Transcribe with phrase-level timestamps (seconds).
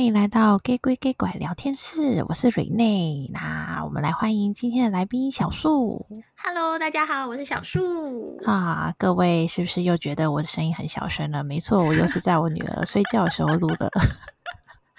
[0.00, 3.28] 欢迎来到假鬼假怪聊天室，我是瑞内。
[3.34, 6.06] 那我们来欢迎今天的来宾小树。
[6.42, 8.40] Hello，大家好，我是小树。
[8.46, 11.44] 啊，各位是不是又觉得我的声音很小声了？
[11.44, 13.90] 没错，我又是在我女儿睡觉的时候录的。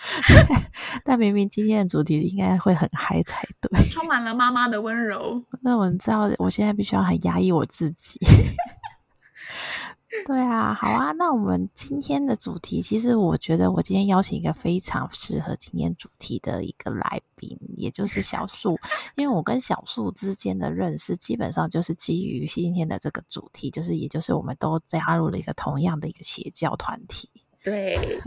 [1.04, 5.41] 但明明今天的主题应该会很嗨才对，充满了妈妈的温柔。
[5.61, 8.20] 那我知道，我现在必须要很压抑我自己。
[10.27, 18.77] 对啊，好啊，那我们今天的主题，其实我觉得我今天邀请一个非常适合今天主题的一个来宾，也就是小树。
[19.16, 27.30] 因为我跟小树之间的认识，基本上就是基于今天的这个主题，就是也就是我们都加入了一个同样的一个邪教团体。
[27.63, 28.21] 对，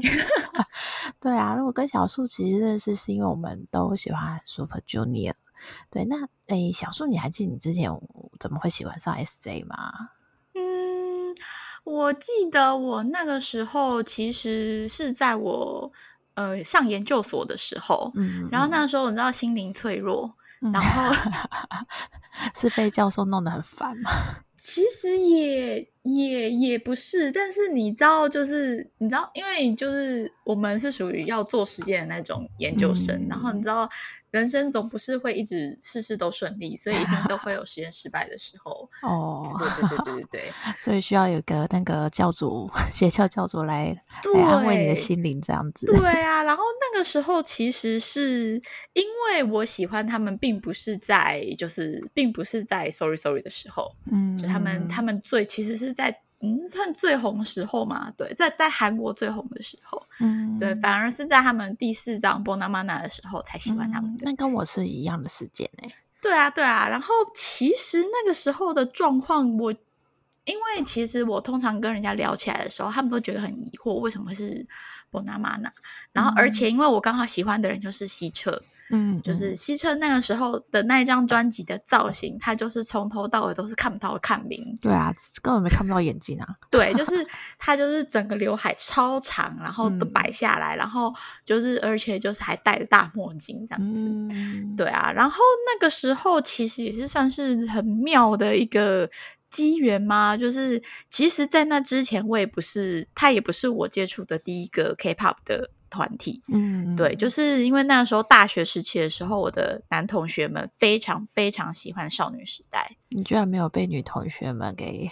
[1.20, 5.34] 对啊，如果跟小树其实认识，是因为我们都喜欢 Super Junior。
[5.90, 7.90] 对，那诶，小树，你还记得你之前
[8.38, 9.92] 怎么会喜欢上 SJ 吗？
[11.84, 15.92] 嗯，我记得我那个时候其实是在我
[16.34, 21.14] 呃上研究所的时候，嗯，然后那时候你知道心灵脆弱，嗯、然后
[22.54, 24.10] 是被教授弄得很烦吗？
[24.56, 33.88] 其实也也也不是，但是你知道，就是你知道，因为就是我们是属于要做实验的那种研究生，嗯、然后你知道。
[34.34, 38.90] 人生总不是会一直事事都顺利，所以一定都会有实验失败的时候。
[39.02, 43.96] 哦，对对对对对对， 所以需要有个那个教主，邪教教主来
[44.34, 45.86] 来安慰你的心灵，这样子。
[45.86, 48.60] 对啊，然后那个时候其实是
[48.94, 56.20] 因为我喜欢他们，并不是在就是并不是在 Sorry Sorry 的时候，嗯，就他们他们最其实是在。
[56.44, 64.24] 嗯，算最红的时候嘛，对，在在韩国最红的时候，嗯，对，反而是在他们第四张 banana》的时候才喜欢他们的。
[64.24, 65.88] 嗯，那跟我是一样的时间呢？
[66.20, 66.88] 对啊，对啊。
[66.88, 69.72] 然后其实那个时候的状况，我
[70.44, 74.50] 因为其实我通常跟人家聊起来的时候，他们都觉得很疑惑，为什么是
[75.10, 75.68] 《b o n a m a n a》？
[76.12, 78.62] 然后而且因为我刚好喜欢的人就是希澈。
[78.94, 84.62] 嗯，就是希澈那个时候的那一张专辑的造型，他就是从头到尾都是看不到看明。
[84.80, 85.12] 对啊，
[85.42, 86.46] 根本没看不到眼睛啊。
[86.70, 87.26] 对，就是
[87.58, 91.12] 他就是整个刘海超长，然后都摆下来，嗯、然后
[91.44, 94.04] 就是而且就是还戴着大墨镜这样子。
[94.04, 99.10] 嗯、对啊，然后那个时候其实也是算是很妙的一个
[99.50, 100.36] 机缘吗。
[100.36, 105.70] 就是其实，在那之前，我也不是他也不是我接触的第一个 K-pop 的。
[105.94, 112.96] 团体，嗯，对，就是因为那时候大学时期的时候，我的男同学们非常非常喜欢少女时代。
[113.10, 115.08] 你居然没有被女同学们给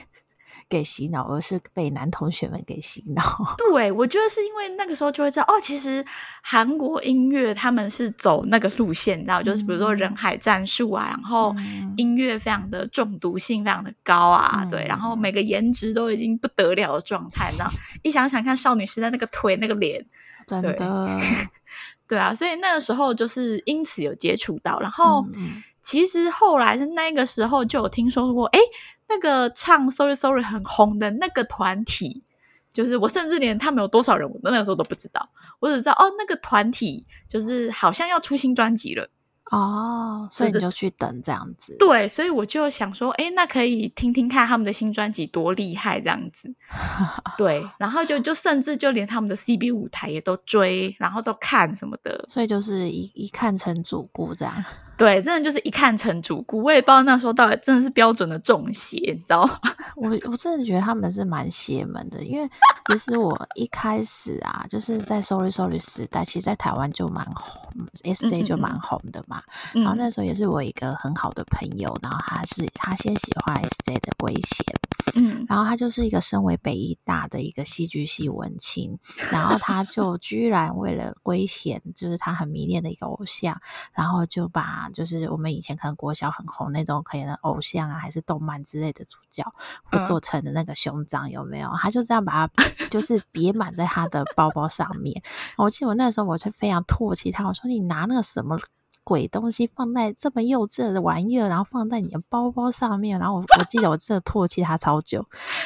[0.69, 3.23] 给洗脑，而是被男同学们给洗脑。
[3.59, 6.05] 对，我觉得是因为那个时候就会知道，哦，其实
[6.43, 11.55] 韩国音乐他们是走那个路线，你知道，就是比如说人海战术啊，然后
[11.97, 20.05] 音乐非常的中毒性非常的高啊，嗯、对，然后每个颜值都已经不得了的状态，然后一想想看少女时代那个腿那个脸。
[20.61, 21.49] 真的，对，
[22.09, 28.59] 对啊，所以那个时候就是因此有接触到，然后、嗯、其实后来是那个时候就有听说过，哎，
[29.09, 32.23] 那个唱 Sorry Sorry 很红的那个团体，
[32.73, 35.29] 就是我甚至连他们有多少人，我那个时候都不知道，
[35.61, 39.09] 我只知道哦，那个团体就是好像要出新专辑了。
[39.53, 41.77] 哦，所以你就去等这样子。
[41.79, 46.51] 对，所以我就想说，哎，那可以听听看他们的新专辑多厉害这样子。
[47.37, 52.25] 对， 然后就就甚至就连他们的 CB 舞台也都追，然后都看什么的。
[52.29, 54.65] 所以就是一一看成主顾这样。
[55.03, 56.63] 对，真的就是一看成主顾。
[56.63, 59.59] 我也不知道那时候到底真的是标准的中邪，你知道吗？
[59.97, 62.49] 我我真的觉得他们是蛮邪门的，因为
[62.87, 67.69] 其实我一开始啊，就是在 Sorry Sorry 时代，其实在台湾就蛮红
[68.05, 69.43] ，SJ 就蛮红的嘛。
[69.75, 74.65] 嗯嗯，然后那时候也是我一个很好的朋友，然后他是他先喜欢 SJ 的圭贤，
[75.17, 78.97] 嗯，然后他就是一个身为北医大的一个戏剧系文青，
[79.33, 83.61] 然后他就居然为了圭贤，就是他很迷恋的一个偶像，
[83.93, 84.91] 然后就把。
[84.93, 89.45] 就是我们以前可能国小很红那种，可能偶像啊，还是动漫之类的主角
[89.85, 91.71] 会做成的那个胸章，有没有？
[91.81, 92.53] 他就这样把它
[92.91, 95.23] 就是别满在他的包包上面。
[95.59, 98.59] 我记得我那时候我就非常唾弃他，我说你拿那个什么？
[99.05, 105.25] 鬼东西放在这么幼稚的玩意儿，然后放在你的包包上面，然后我我记得我真的唾弃他超久，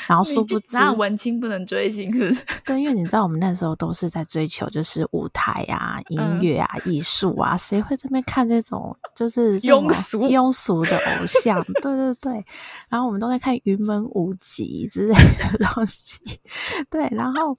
[0.09, 2.45] 然后殊不知文青不能追星是不是？
[2.65, 11.63] 对，因为你知道我们那时候都是在追求就是舞台啊、 音乐啊、艺术啊，谁会这边看这种就是庸俗庸俗的偶像？
[11.83, 12.45] 对对对，
[12.89, 16.19] 然后我们都在看云门舞集之类的东西，
[16.91, 17.57] 对，然后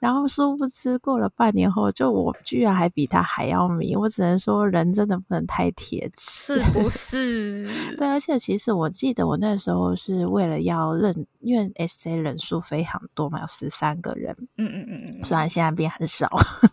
[0.00, 5.19] 然后殊不知过了半年后，就我居然还比他还要迷，我只能说人真的。
[5.20, 7.68] 不能太铁齿，是不是？
[7.96, 14.34] 对，而且其实我记得我那时候是为了要认，因为 SJ 人数非常多嘛，有十三个人。
[14.56, 16.28] 嗯嗯嗯嗯，虽然现在变很少，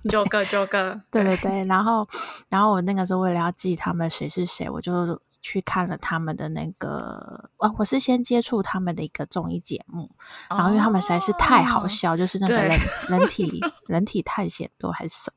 [0.10, 1.00] 九 个九个。
[1.12, 2.08] 对对对，然后
[2.50, 10.10] 然后我那个时候为了要记他们谁是谁，我就去看了他们的那个，啊，我是先接触他们的一个综艺节目，
[10.50, 12.78] 然后因为他们实在是太好笑，哦、就是那个人
[13.10, 15.37] 人体人体探险队还是什么。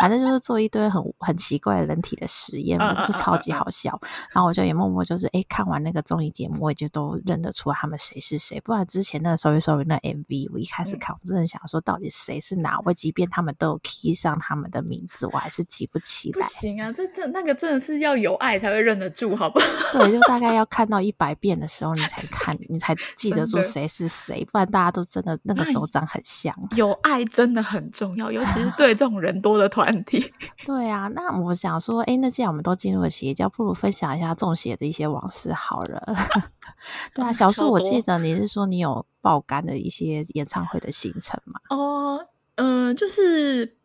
[0.00, 3.98] 反正就是做一堆很很奇怪的人体的实验，就超级好笑。
[4.32, 8.60] 然后我就也默默就是，哎、欸，看完那个综艺节目，我也就都认得出来他们谁是谁。
[8.60, 12.94] 不然之前那个 Sorry Sorry 那 MV，我一开始看，我真的想说，到底谁是哪位？
[12.94, 16.40] 即便他们都有 key 上他们的名字，我还是记不起来。
[16.40, 19.66] 不行啊，这这那个真的是要有爱才会认得住，好不好？
[19.92, 24.44] 对，就大概要看到一百遍的时候，你才看，你才记得住谁是谁。
[24.50, 26.54] 不然大家都真的那个时候长很像。
[26.76, 30.04] 有爱真的很重要，尤其是对这种人多的团。
[30.04, 30.32] 体
[30.66, 36.14] 对啊，那我想说，哎，那既然我们都进入了邪教，不如分享一下中邪的一些往事好了。
[37.14, 41.60] 对啊，小树，我记得你是说你有爆肝的一些演唱会的行程吗？
[41.70, 43.76] 哦，嗯、呃，就是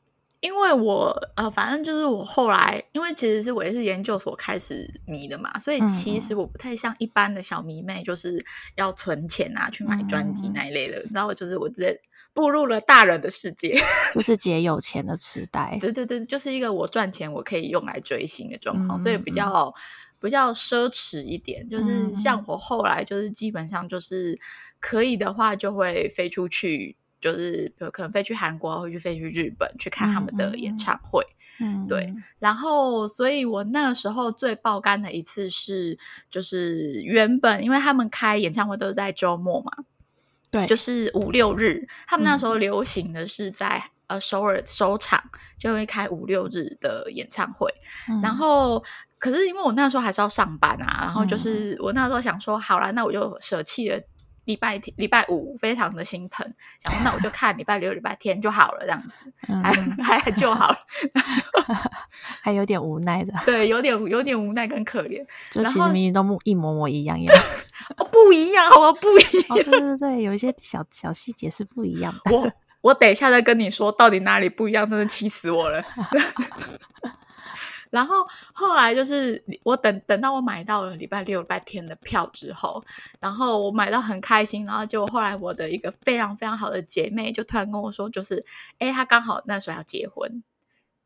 [0.42, 8.44] 因为我呃，反正就是我后来，因为其实是我也是研究所开始迷的嘛，所以其实我不太像一般的小迷妹，就是
[8.76, 11.06] 要存钱啊去买专辑那一类的。
[11.14, 12.00] 然后、嗯、就是我直接。
[12.40, 13.78] 步入了大人的世界，
[14.16, 15.78] 就是姐有钱的时代。
[15.82, 19.74] 对对对，就是一个我赚钱我可以用来追星的状况，嗯、所以比较
[20.22, 21.68] 比较奢侈一点。
[21.68, 24.40] 就是像我后来就是基本上就是
[24.80, 31.22] 可以的话就会飞出去，就是可能飞去韩国，或去飞去日本去看他们的演唱会。
[31.60, 32.14] 嗯，对。
[32.40, 36.00] 然后，所以我那个时候最爆肝的一次是，
[36.32, 39.70] 就是原本因为他们开演唱会都是在周末嘛。
[40.52, 45.24] 对，就是五六日，他们那时候流行的是在、嗯、呃首尔首场
[45.58, 47.72] 就会开五六日的演唱会，
[48.10, 48.84] 嗯、然后
[49.18, 54.00] 可是因为我那时候还是要上班啊，然后就是我那时候想说，好啦，那我就舍弃了
[54.50, 56.44] 礼拜天、礼拜五，非常的心疼，
[56.84, 60.78] 想说那我就看礼拜六、礼拜天就好了，这样子，嗯、还 还就好了，
[62.42, 67.36] 还有点无奈的， 对，有点有点无奈跟可怜，就其实明明都一模模一样样。
[67.98, 69.46] 哦，不一样，好吧，不一样。
[69.50, 72.36] 哦，对对对，有一些小小细节是不一样的。
[72.36, 72.52] 我
[72.82, 75.84] 我等一下再跟你说，到底哪里不一样，真的气死我了。
[77.90, 78.16] 然后
[78.54, 82.84] 后来就是我等等到我买到了礼拜六、礼拜天的票之后，
[83.20, 88.46] 然后我买到很开心，然后结果后来我的一个非常非常好的姐妹就突然跟我说，就是
[88.78, 90.44] 哎，她刚好那时候要结婚。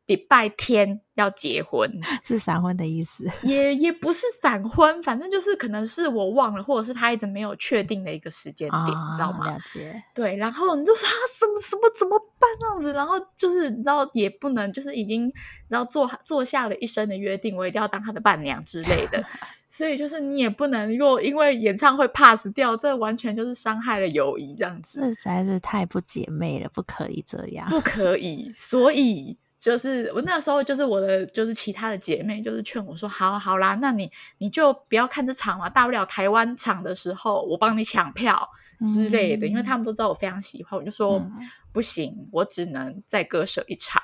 [0.06, 1.90] 礼拜天要结婚，
[2.24, 3.24] 是闪婚的意思？
[3.42, 9.46] 也也不是闪婚，反正就是可能是我忘了，或者是他一直没有确定的一个时间点，哦、你知道吗？
[9.50, 10.02] 了解。
[10.14, 12.92] 对，然后你就说啊，什么什么怎么办这样子？
[12.92, 15.32] 然后就是你知道也不能，就是已经
[15.68, 19.24] 然后做做下了一生的约定，我一定要当他的伴娘之类的。
[19.70, 25.00] 所以就是你也不能若因为演唱会 pass 掉，这完全就是伤害了友谊这样子。
[25.00, 28.52] 这实在是太不姐妹了，不可以这样，不可以。
[28.54, 29.38] 所以。
[29.64, 38.46] 就是我那时候，就是我的，就是其他的姐妹，就是劝我说：“好好啦，那你你就不要看这场嘛，大不了台湾场的时候我帮你抢票
[38.86, 39.46] 之类的。
[39.46, 41.32] 嗯”因为他们都知道我非常喜欢，我就说：“嗯、
[41.72, 44.02] 不行，我只能再割舍一场。”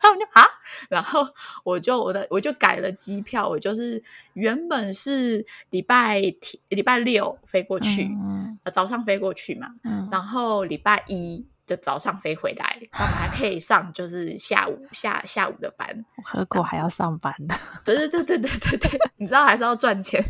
[0.00, 0.46] 他们就啊，
[0.88, 1.28] 然后
[1.62, 4.02] 我就我的我就改了机票，我就是
[4.32, 11.46] 原本是礼拜天礼拜六飞过去，嗯、早上飞过去嘛，嗯、然后礼拜一。
[11.68, 15.86] 就早上飞回来，他们还可以上，就是下午下下午的班。
[16.24, 17.54] 何果还要上班的？
[17.84, 20.24] 不是对对对对对，你知道还是要赚钱，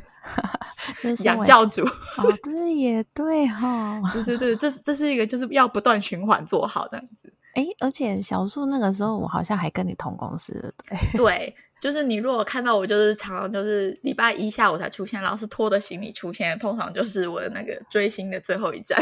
[1.23, 1.83] 养教主。
[1.85, 4.01] 哦，对，也对哈。
[4.13, 7.33] 对 对对，这是这是一个就是要不断循环做好这样子。
[7.55, 19.01] 哎，而且小树那个时候，我好像还跟你同公司的，对对，就是你如果看到我，就是常常就是礼拜一下午才出现，然后是拖着行李出现，通常就是我的那个追星的最后一站。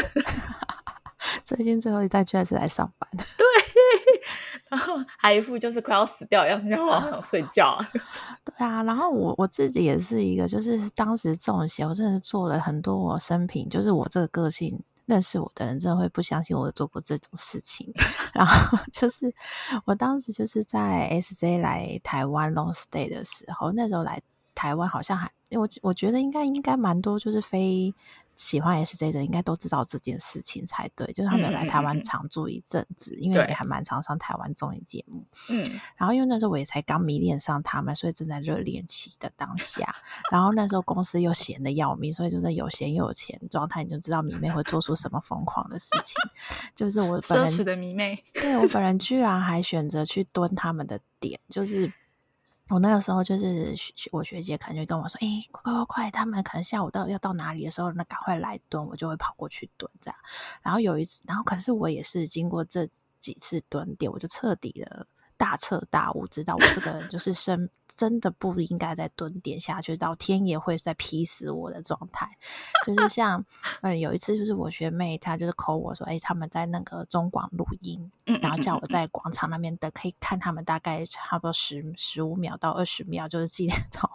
[1.43, 3.45] 最近最后一站居然是来上班的，对，
[4.69, 7.91] 然后还一副就是快要死掉一样子，让我好想睡觉啊。
[8.45, 17.93] 对啊，然后我我自己也是一个，就是当时中邪，我真的是做了很多我生平，就是我这个个性认识我的人，真的会不相信我有做过这种事情。
[18.33, 19.33] 然后就是
[19.85, 24.21] 我当时就是在 SJ 来台湾 long stay 的时候，那时候来
[24.55, 27.93] 台湾好像还，我我觉得应该应该蛮多，就是非。
[28.37, 35.25] 喜欢 SJ 的应该都知道这件事情才对，就是他们来台湾常住一阵子，嗯、因为也还蛮常上台湾综艺节目。
[35.49, 39.95] 嗯，然后因为那时候我也才刚迷恋上他们，所以正在热恋期的当下，
[40.31, 46.15] 然后那时候公司又闲的要命，所以就在有闲又有钱状态，你就知道迷妹会做出什么疯狂的事情。
[46.75, 51.91] 就是我本人奢侈的迷妹，对我本人居然还选择去蹲他们的点，就是。
[52.69, 53.73] 我那个时候就是
[54.11, 60.17] 我学姐可能就跟我说：“哎、快快快快，他们可能下午到要到哪里的时候，那赶快来蹲。”我就会跑过去蹲这样。
[60.61, 62.87] 然后有一次，然后可是我也是经过这
[63.19, 65.07] 几次蹲点，我就彻底的。
[65.37, 72.29] 大彻大悟，知道我这个人就是生真的不应该再蹲点下去，到天爷会再劈死我的状态。
[72.85, 73.43] 就是 像
[73.81, 84.09] 嗯，有一次就是我学妹她就是 call 我说，哎、欸，他们在那个中广录音，然后叫我在广场那边等，可以看他们大概差不多十十五秒到二十秒，就是记得从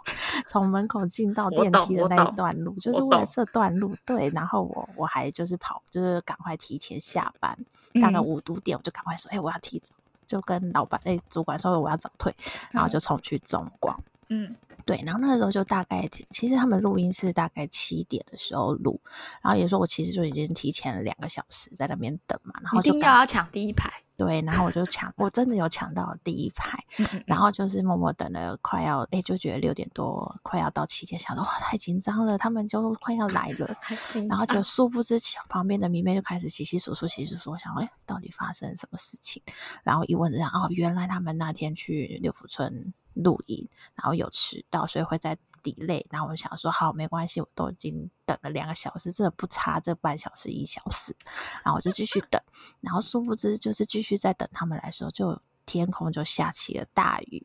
[0.46, 3.96] 从门口进到电梯的那一段路，就是为了这段路。
[4.04, 7.56] 对，然后我我还就是跑，就是赶快提前下班，
[8.00, 9.94] 大概五五点我就赶快说，哎、欸，我要提早。
[10.26, 12.34] 就跟老板哎、欸，主管说我要早退，
[12.70, 14.02] 然后就冲去中广。
[14.28, 14.54] 嗯，
[14.86, 18.98] 对，然后那个时候就大概，其实他们录音是大概七点的时候录，
[19.42, 23.90] 然后也说我其实就已经提前了两个小时在那边等嘛，然后就一定要要抢第一排。
[24.24, 26.78] 对，然后我就抢，我真的有抢到第一排，
[27.26, 33.76] 然后就是默默等了快要，哎，就觉得六点多快要到七点，想说哇太紧张了，他们就快要来了，
[34.28, 39.42] 然后就殊不知旁边的迷妹就开始窸窸窣窣，窸窸窣窣，我想哎到底发生什么事情？
[39.82, 45.36] 然后一问这样哦，原来他们那天去六福村露营，然后有迟到，所以会在。
[45.62, 51.16] 底累然后我想说好，没关系，我都已经等了两个小时，真的不差这半小时一小时，
[51.64, 52.40] 然后我就继续等，
[52.80, 57.42] 然后殊不知就是继续在等他们来的时候，就天空就下起了大雨，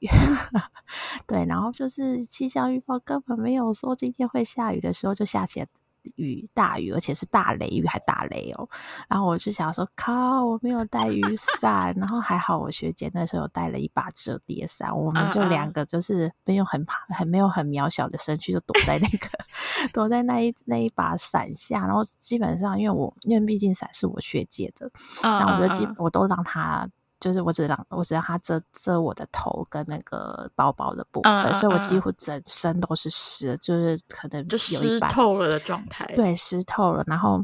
[1.27, 5.67] 对，然后就是气象预报根本没有说今天会下雨的时候，就下起了。
[6.15, 8.67] 雨大雨，而且是大雷雨，还大雷哦。
[9.07, 11.93] 然后我就想说，靠，我没有带雨伞。
[11.97, 19.27] 然后还好，我学姐那时候有带了一把折叠伞，我们就两个就是没有很怕，很没有很渺小的身躯，就躲在那个
[19.93, 21.81] 躲在那一那一把伞下。
[21.81, 24.89] 然后基本上，因为我因为毕竟伞是我学姐的，
[25.21, 26.89] 然后我就基我都让她。
[27.19, 36.05] 就是我只让我只让他遮遮我的头跟那个包包的部分，嗯、所以我几乎整身都是湿，嗯、就是可能就湿透了的状态。
[36.15, 37.43] 对，湿透了，然后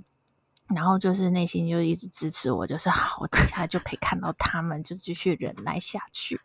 [0.68, 6.40] 然后就是内心就一直支持我，就是好，我等一下就可以看到他们，就继续忍耐下去。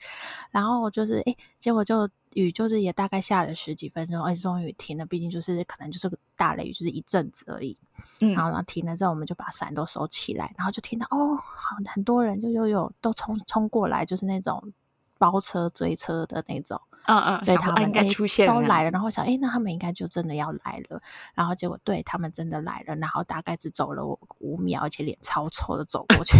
[0.50, 2.08] 然后就是哎，结果就。
[2.42, 5.06] 雨就是也大概下了十几分钟，而且，终于停了。
[5.06, 7.76] 毕竟就是可能就是个大雷雨，就是一阵子而已。
[8.20, 14.72] 嗯，然后呢停了之后，我们就把伞都收起来，然后就听到哦，好很多人就又有都冲冲过来，就是那种
[15.18, 16.80] 包车追车的那种。
[17.06, 18.90] 嗯嗯，所以他们应该出现都来了。
[18.90, 21.00] 然后想，哎，那他们应该就真的要来了。
[21.32, 24.04] 然后结果对他们真的来了，然后大概只走了
[24.40, 26.36] 五秒，而且脸超臭的走过去。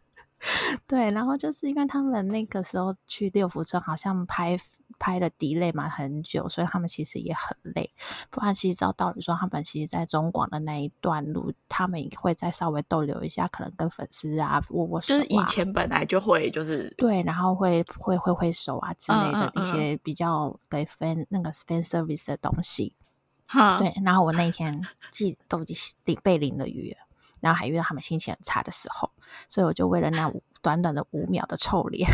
[0.88, 4.56] 对，然后就是因为他们那个时候去六福村，好像拍
[5.02, 7.92] 拍了 delay 嘛很久，所以他们其实也很累。
[8.30, 15.18] 不然其实照道理说，他们其实，在中广的那一段路，他们也会再稍微逗留一下，可能跟粉丝啊握握手啊。
[15.18, 22.94] 就是以前本来就会，就是对，然后会会挥挥手啊之类的一些比较给 fan 那个 fan service 的东西。
[23.46, 24.80] 哈，对，然后我那一天
[25.10, 27.08] 既都已经被淋了雨了。
[27.40, 29.10] 然后还遇到他们心情很差的时候，
[29.48, 30.32] 所以我就为了那
[30.62, 32.08] 短短的五秒的臭脸，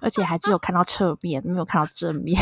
[0.00, 2.40] 而且还只有看到侧面，没有看到正面，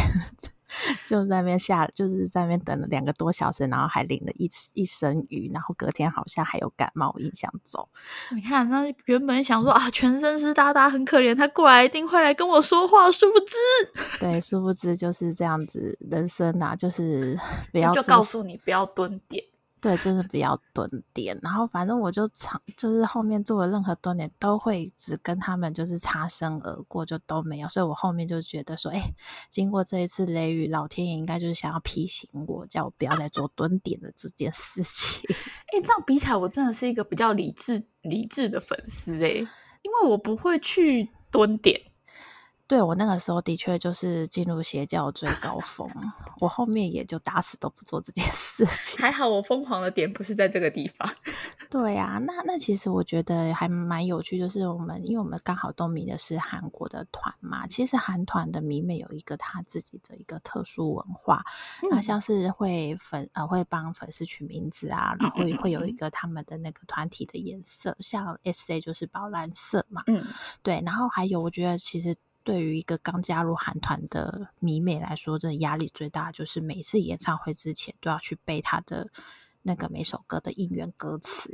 [1.05, 7.89] 就在那边下，就是在那边等了两个多小时，然后还淋了一一身雨，然后隔天好像还有感冒，影响走。
[8.35, 13.57] 你看，那原本想说啊，全身湿哒哒，很可怜，他过来一定会来跟我说话，殊不知，
[14.21, 17.39] 对，殊不知就是这样子，人生啊，就是
[17.73, 19.43] 不要就告诉你不要蹲点。
[19.81, 29.15] 对，就是不要蹲点，然后反正我就常就是后面做的任何蹲点都会只跟他们就是擦身而过，就都没有，所以我后面就觉得说，哎，
[29.49, 35.23] 经过这一次雷雨，老天爷应该就是想要提醒我，叫我不要再做蹲点的这件事情。
[35.73, 39.29] 哎，这样比起来，我真的是一个比较理智理智的粉丝哎，
[39.83, 41.81] 因为我不会去蹲点。
[42.69, 45.91] 对，我那个时候的确就是进入邪教最高峰，
[46.41, 49.01] 我后面也就打死都不做这件事情。
[49.01, 51.11] 还好我疯狂的点不是在这个地方。
[51.71, 61.43] 对呀、啊，那那其实我觉得还蛮有趣，就是我们因为我们刚好都迷的是韩国的团嘛，其实韩团的迷妹有一个他自己的一个特殊文化，
[61.91, 70.27] 那、嗯、像是会粉呃会帮粉丝取名字啊，然后会会有一个他们的那个团体的颜色，像 SA 就是宝蓝色嘛，嗯，
[70.63, 72.15] 对，然后还有我觉得其实。
[72.49, 79.07] 对于一个刚加入韩团的迷妹来说，真的压力最大就是每次演唱会之前都要去背他的
[79.65, 81.51] 那个每首歌的应援歌词。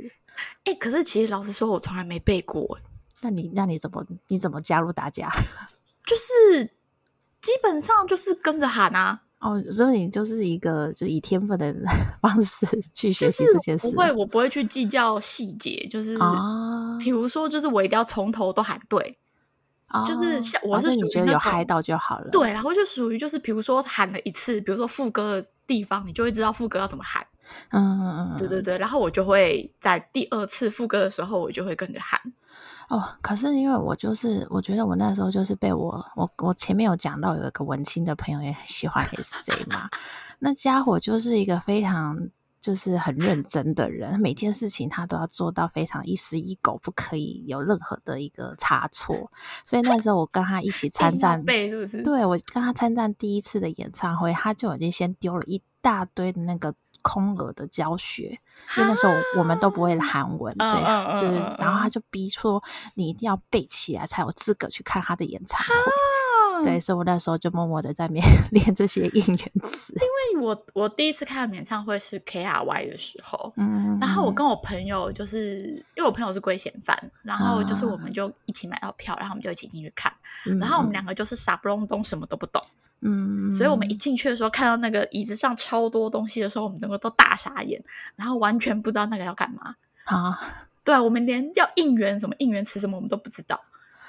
[0.63, 2.79] 哎，可是其实老实说，我从来没背过。
[3.19, 5.29] 那你那你怎么你怎么加入大家？
[6.07, 6.65] 就是
[7.41, 9.23] 基本上就是跟着喊啊。
[9.39, 11.75] 哦，所以你就是一个就以天分的
[12.21, 13.91] 方式 去学习这件事。
[13.91, 19.19] 不会，我不会去计较细节，就是啊，比如说，就是我一定要从头都喊对。
[20.05, 22.29] 就是像我是属于有嗨到就好了。
[22.31, 27.25] 对，然后就属于就是比如说喊了一次，比如说副歌的地方，你就会知道副歌要怎么喊。
[27.69, 32.19] 嗯嗯嗯，对对对，然后我就会在第二次副歌的时候，我就会跟着喊。
[32.89, 39.89] 哦，可是因为我就是我觉得我那时候就是被我我我前面有讲到有一个文青的朋友也很喜欢 SJ 嘛，
[40.39, 42.29] 那家伙就是一个非常
[42.65, 49.31] 就是很认真的人，每件事情他都要做到非常一丝一苟，不可以有任何的一个差错。
[49.63, 51.43] 所以那时候我跟他一起参战，
[52.01, 56.73] 对，我跟他参战第一次的演唱会，他就已经先丢了一大堆的那个。
[57.07, 58.39] 空额的教学，
[58.75, 62.63] 因为那时候我们都不会韩文，对，就是，然后他就逼说
[62.95, 65.91] 你一定要背起来才有资格去看他的演唱会，
[66.63, 69.93] 对，所以我那时候就默默的在练 练这些应援词。
[69.93, 80.11] 因为我我第一次看演唱会是 K R Y 的时候，嗯，然后我跟我朋友就是因为我朋友是龟贤范，然后就是我们就一起买到票，然后我们就一起进去看，
[80.59, 82.61] 然后我们两个就是傻不隆咚，什么都不懂。
[83.01, 87.79] 嗯，所以我们一进去的时候，看到那个椅子上超多东西的时候，我们整个都大傻眼，
[88.15, 90.39] 然后完全不知道那个要干嘛啊！
[90.83, 93.59] 对，我们连要应援什么应援词什么我们都不知道，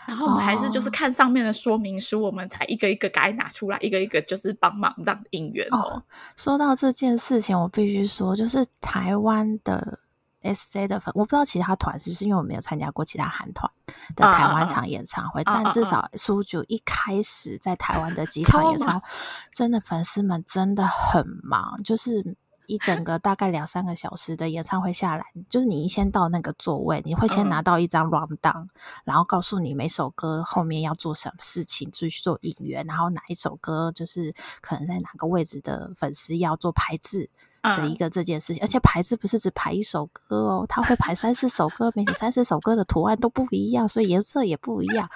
[0.06, 6.02] 然后我们还是就是看上面的说明书，我们才一个一个该拿出来，一个一个就是帮忙这样应援哦，哦。
[6.36, 10.00] 说到这件事情，我必须说，就是台湾的。
[10.42, 13.68] S J 的粉，我不知道其他团是不是，因为我没有参加过其他韩团
[14.14, 19.06] 的台湾场演唱会，uh, uh, uh, uh, 但至少苏九一开始在台湾的几 场演唱会，
[19.50, 28.68] 真的粉丝们真的很忙，就是一整个大概两三个小时的演唱会下来，就是你一先到那个座位，你会先拿到一张 rundown，、uh,
[29.04, 37.30] 然后告诉你每首歌后面要做什么事情，就去做引援，然后哪一首歌就是可能在哪个位置的粉丝要做排字。
[37.76, 45.08] 的一个这件事情，而且排字不是只排一首歌哦，他会排三四首歌，每三四首歌的图案都不一样，所以颜色也不一样。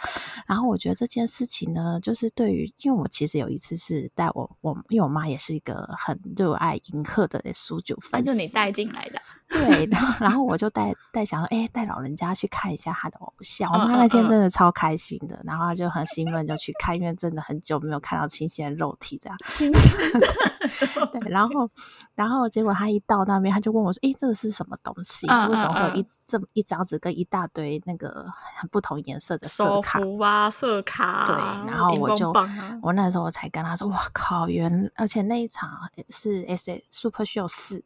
[0.47, 9.21] 然后我觉得这件事情呢，就是对于，因为我其实有一次是带我我，因为我妈也是一个很热爱迎客的苏九粉丝，就你带进来的。
[9.51, 13.69] 对，然后然后我就带带想说，哎，带老人家去看一下他的偶像。
[13.73, 19.37] 我妈那天真的超开心的，然后她就很兴奋就去看，因为真的很久没有看到新鲜的肉体这样。
[19.49, 20.29] 新鲜的。
[21.13, 21.69] 对，然后
[22.15, 25.27] 然后结果他一到那边，他就问我说，哎，这个是什么东西？
[25.27, 28.27] 为什么会有一这么一张纸跟一大堆那个
[28.57, 30.01] 很不同颜色的色卡？
[30.23, 31.25] 啊，色卡。
[31.27, 31.35] 对，
[31.71, 32.33] 然后我就
[32.83, 35.71] 我那时候我才跟他说，哇靠，原而且那一场
[36.09, 37.85] 是 S A Super Show 四。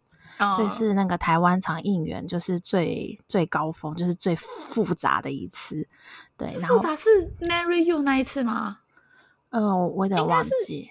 [0.56, 5.86] 所以是那个台湾场应援，就是最最高峰，就是最复杂的一次。
[6.36, 7.08] 对，然后复杂是
[7.40, 8.78] Marry You 那一次吗？
[9.50, 10.90] 呃，我有点忘记。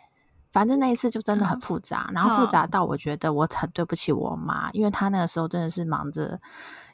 [0.54, 6.40] 反正那一次就真的很复杂，嗯、然后复杂到我觉得我很对不起我妈，嗯、因为她那个时候真的是忙着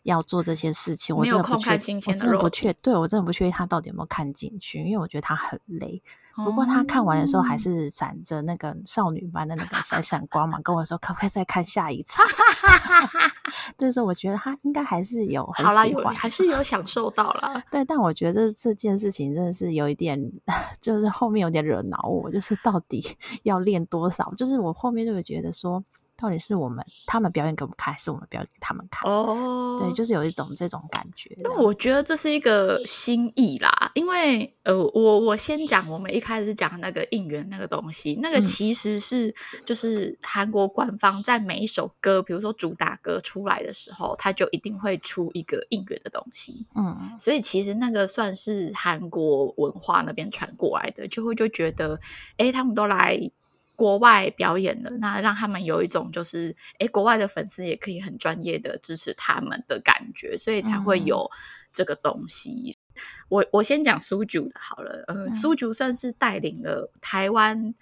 [0.09, 6.01] 要做这些事情，我真的不确，我真的不确，对我真的不确定他到底有没有看进去，因为我觉得他很累。
[6.35, 12.25] 不过他看完的时候，还是闪着那个少女般的那个闪闪光芒，跟我说：“可不可以再看下一场？
[13.77, 17.61] ”所以说，我觉得他应该还是有好啦，有还是有享受到了。
[17.69, 20.31] 对，但我觉得这件事情真的是有一点，
[20.79, 24.33] 就是后面有点惹恼我，就是到底要练多少？
[24.37, 25.83] 就是我后面就会觉得说。
[26.19, 29.09] 到底是我们他们表演给我们看，还是我们表演给他们看？
[29.09, 31.35] 哦，对，就是有一种这种感觉。
[31.39, 39.33] 那我觉得这是一个心意啦，因为呃，我我先讲，我们一开始讲那个应援那个东西，那个其实是
[39.65, 46.65] 就是韩国官方在每一首歌，比如说主打歌出来的时候，他就一定会出一个应援的东西。
[46.75, 51.99] 嗯，所以其实那个算是韩国文化那边传过来的，就会就觉得，
[52.37, 53.31] 哎，他们都来。
[53.79, 61.31] 国外表演的，那让他们有一种就是，哎，国外的粉丝也可以很专业的支持他们的感觉，所以才会有
[61.71, 62.77] 这个东西。
[62.93, 67.73] 嗯、我我先讲苏九的好了，呃，嗯、苏九算是带领了台湾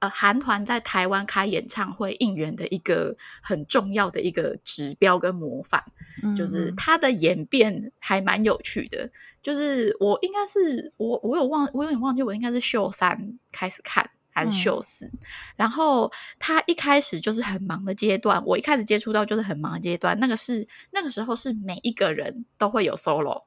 [0.00, 5.80] 呃韩团在台湾开演唱会应援的一个很重要的一个指标跟模范，
[6.24, 9.08] 嗯、就是他的演变还蛮有趣的。
[9.40, 14.10] 就是我应该是我我有忘我有点忘记，我应该是秀三开始看。
[14.34, 15.18] 还是秀四，嗯、
[15.56, 18.44] 然后他一开始就是很忙的阶段。
[18.44, 23.44] 我一开始接触到就是很忙的阶段，那个是那个时候是每一个人都会有 solo，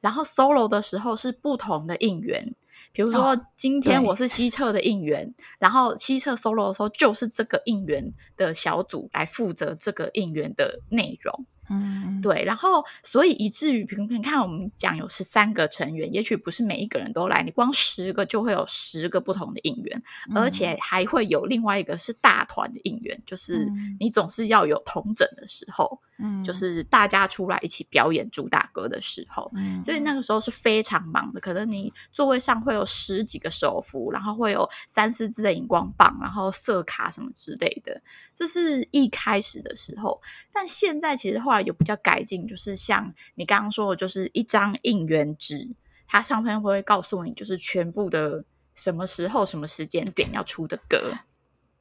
[0.00, 2.54] 然后 solo 的时候是不同的应援。
[2.92, 11.44] 比如说今天我是西侧的应援，哦、然后西侧 solo 的时候就是这个应援的小组来负责这个应援的内容。
[11.72, 23.66] 嗯，对，然后所以以至于，比如你看，我们讲有十三个成员，也许不是每一个人都来，你光十个就会有十个不同的应援，嗯、而且还会有另外一个是大团的应援，就是
[24.00, 38.02] 你总是要有同整的时候，嗯，就是大家出来一起表演主打歌的时候，嗯，所以那个时候是非常忙的，可能你座位上会有十几个手幅，然后会有三四支的荧光棒，然后色卡什么之类的，
[38.34, 40.20] 这是一开始的时候。
[40.52, 45.68] 但现在其实后来有比较改进，就是像你刚刚说的，就是一张应援纸，
[46.06, 48.44] 它上面会告诉你，就是全部的
[48.74, 51.12] 什么时候、什么时间点要出的歌。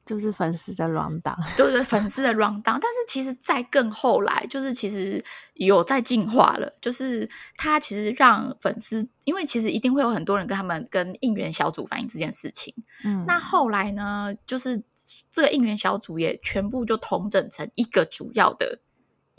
[0.06, 2.64] 就是粉丝的 rundown，对对，粉丝的 rundown。
[2.64, 6.76] 但是其实，在更后来，就是其实有在进化了。
[6.82, 12.74] 就是他其实让粉丝，因为其实一定会有很多人跟他们跟应援小组反映这件事情。
[13.06, 14.82] 嗯，那后来呢，就是
[15.30, 18.80] 这个应援小组也全部就统整成一个主要的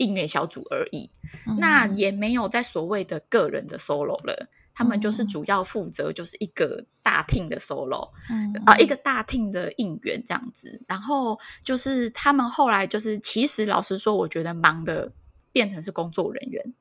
[0.01, 1.09] 应援小组而已。
[1.47, 4.49] 嗯，那也没有在所谓的个人的 solo 了。
[4.73, 10.81] 他们就是主要负责就是一个大厅的 solo，嗯，啊，一个大厅的应援这样子。
[10.87, 15.11] 然后就是他们后来就是，其实老实说，我觉得忙的
[15.51, 16.73] 变成是工作人员，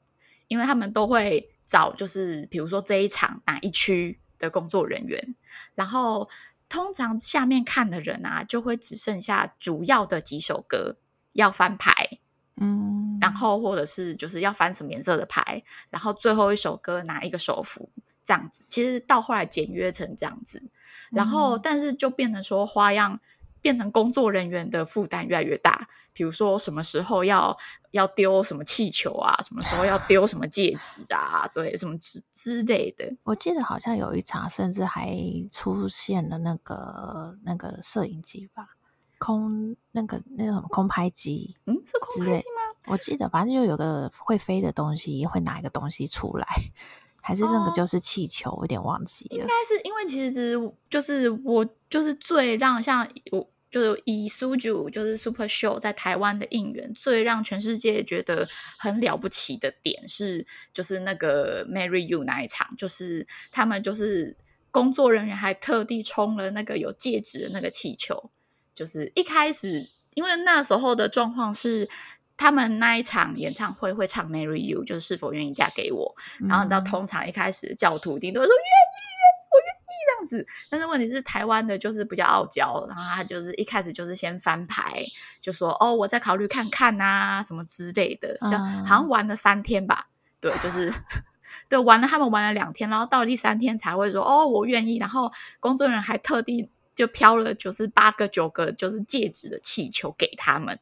[0.47, 5.35] 因为他们都会找就是比如说这一场哪一区的工作人员，
[5.75, 6.29] 然后
[6.69, 10.97] 通常下面看的人啊，就会只剩下主要的几首歌
[11.33, 12.20] 要翻牌。
[12.61, 17.91] 嗯，然后或者是就是要翻什么颜色的牌，然后最后一首歌拿一个手幅
[18.23, 18.65] 这样子。
[18.69, 20.63] 其实到后来简约成这样子，
[21.11, 23.19] 然后但是就变成说花样
[23.61, 25.89] 变成工作人员的负担越来越大。
[26.13, 27.57] 比如说什么时候要
[27.93, 33.17] 要丢什么气球啊，什么时候要丢什么戒指啊，对，什么之之类的。
[33.23, 35.17] 我记得好像有一场甚至还
[35.53, 38.77] 出现了那个那个摄影机吧。
[39.21, 42.63] 空那个那个什么空拍机，嗯，是空拍机吗？
[42.89, 46.47] 我记得，反正就有个会飞的东西，会拿一个东西出来，
[47.21, 49.37] 还是那个就是气球，哦、我有点忘记了。
[49.37, 64.37] 应该是因为其实就是我就是最让像我就是以 Suju 就是 Super Show 在台湾的应援，最让全世界觉得很了不起的点是，就是那个 Marry You 那一场，就是他们就是
[64.71, 68.31] 工作人员还特地充了那个有戒指的那个气球。
[68.75, 71.89] 就是一开始，因为那时候的状况是，
[72.37, 76.15] 他们那一场演唱会会唱《Marry You》，就是是否愿意嫁给我。
[76.41, 80.47] 嗯、然后你知道，通常一开始教徒一定都会说愿意，愿意，我愿意这样子。
[80.71, 85.05] 但是问题是，台湾的就是比较傲娇，然后他就是一开始就是先翻牌，
[85.41, 88.39] 就说哦，我再考虑看看啊，什么之类的。
[88.51, 90.91] 就好像玩了三天吧，嗯、对，就是
[91.69, 94.97] 对，玩了他们玩了两天，然后到了第三天才会说哦，我愿意。
[94.97, 96.71] 然后工作人员还特地。
[97.01, 100.79] 就飘了就是八个九个就是戒指的气球给他们，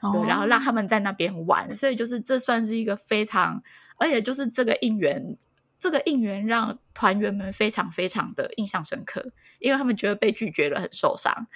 [0.00, 3.62] 哦、对，然后让他们在那边玩，所以就是这算是一个非常，
[3.98, 5.36] 而且就是这个应援，
[5.78, 11.46] 这个应援让团员们非常非常的印象深刻，因为他们觉得被拒绝了很受伤，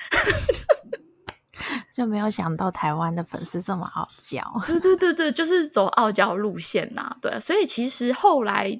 [1.91, 8.79] 就没有想到台湾的粉丝这么傲娇，对对对对，就是走傲娇路线呐、啊，对，所以其实后来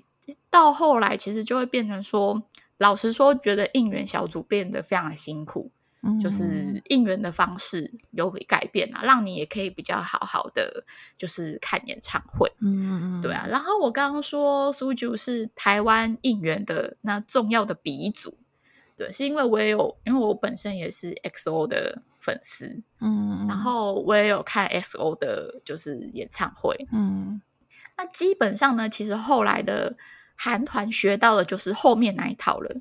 [0.51, 2.43] 到后来其实就会变成说。
[2.81, 5.71] 老实说，觉得应援小组变得非常的辛苦，
[6.03, 10.83] 嗯、就是应援的方式有改变啊，让你也可以比较好好的
[11.19, 13.47] 就是看演唱会，嗯对啊。
[13.51, 18.39] 然后我刚刚说苏九是台湾应援的那重要的鼻祖，
[18.97, 27.43] 对，是因为我也有，因为我本身也是 XO 的粉丝，嗯，然后我也有看 XO 的，就是演唱会，嗯，
[27.99, 29.95] 那基本上呢，其实后来的。
[30.43, 32.75] 韩团学到的就是后面那一套了，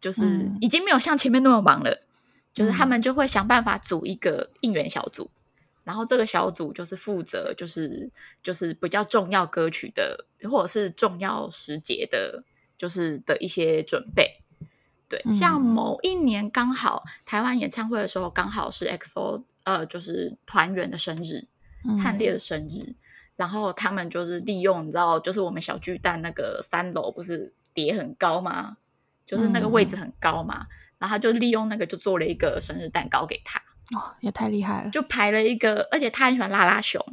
[0.00, 2.06] 就是已经没有像前面那么忙了，嗯、
[2.54, 8.10] 就是他们就会想办法组一个应援小组，嗯、然后这个小组就是负责就是
[8.42, 12.42] 就是比较重要歌曲的或者是重要时节的，
[12.78, 14.40] 就是的一些准备。
[15.06, 21.46] 对，嗯、像某一年刚好台湾演唱会的时候，刚好是 XO 呃，就是团员的生日，
[22.00, 22.94] 灿烈的生日。
[23.42, 28.76] 嗯然后他们就是利用，你知道，就是我们小巨蛋那个三楼不是叠很高吗？
[29.26, 30.58] 就是那个位置很高嘛。
[30.60, 30.68] 嗯、
[31.00, 33.60] 然后他就利用那个，就做了一个生日蛋糕给他。
[33.96, 34.90] 哦，也太厉害了！
[34.90, 37.04] 就排了一个，而且他很喜欢拉拉熊，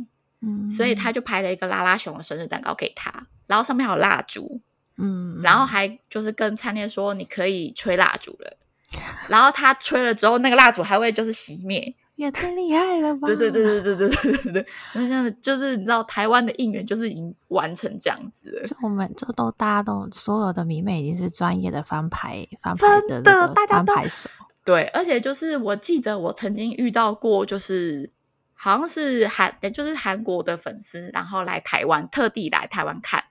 [0.42, 3.12] 嗯，所以他就排了一个拉拉熊的生日蛋糕给他。
[3.48, 4.62] 然后上面还有蜡烛，
[4.98, 8.58] 嗯，然后还就是跟灿烈说，你可以吹蜡烛了。
[9.28, 11.96] 然后他吹了之后，那个蜡烛还会就是熄灭。
[12.20, 13.28] 也太厉害了吧！
[13.28, 18.62] 对对对对对对对对对，那这样就是你知道台湾的应援就是已经完成这样子了。
[18.64, 24.30] 就我们就都大家都所有的迷妹已经是专业的翻牌翻牌的大家翻牌手。
[24.66, 28.12] 对，而且就是我记得我曾经遇到过，就是
[28.54, 33.24] 好像是韩就是韩国的粉丝，然后来台湾特地来台湾看，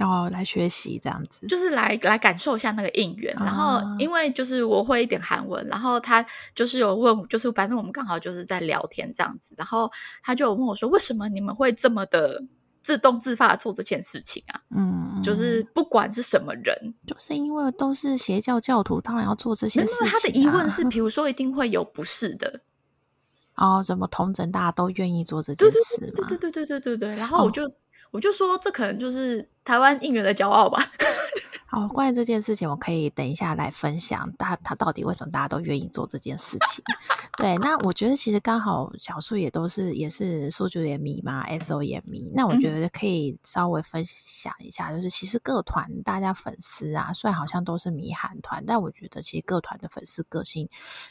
[0.00, 3.34] 哦，来学习这样子，就是来来感受一下那个应援。
[3.38, 6.24] 然后因为就是我会一点韩文，然后他
[6.54, 9.90] 就是有问，就是反正我们刚好就是在聊天这样子，然后
[10.22, 12.42] 他就有问我说：“为什么你们会这么的？”
[12.82, 16.74] 自动自发的做这件事情啊，嗯，就是不管是什么人，
[17.06, 20.10] 就是因为都是邪教教徒，当然要做这些事情啊。
[20.10, 22.60] 他的疑问是，比如说一定会有不是的，
[23.54, 26.26] 哦，怎么同整大家都愿意做这件事吗？
[26.26, 27.14] 对对对对对对对对。
[27.14, 27.72] 然后我就、哦、
[28.12, 30.78] 我就说，这可能就是台湾应援的骄傲吧。
[31.66, 34.30] 好，关于这件事情，我可以等一下来分享。
[34.38, 36.84] 他他到底为什么大家都愿意做这件事情？
[37.38, 42.30] 对，那我觉得其实刚好小树也都是也是数据也迷嘛，SO 也迷。
[42.34, 50.68] 那我觉得可以稍微分享一下，就是其实各团大家粉丝啊，虽然好像都是迷韩团，但我觉得其实各团的粉丝个性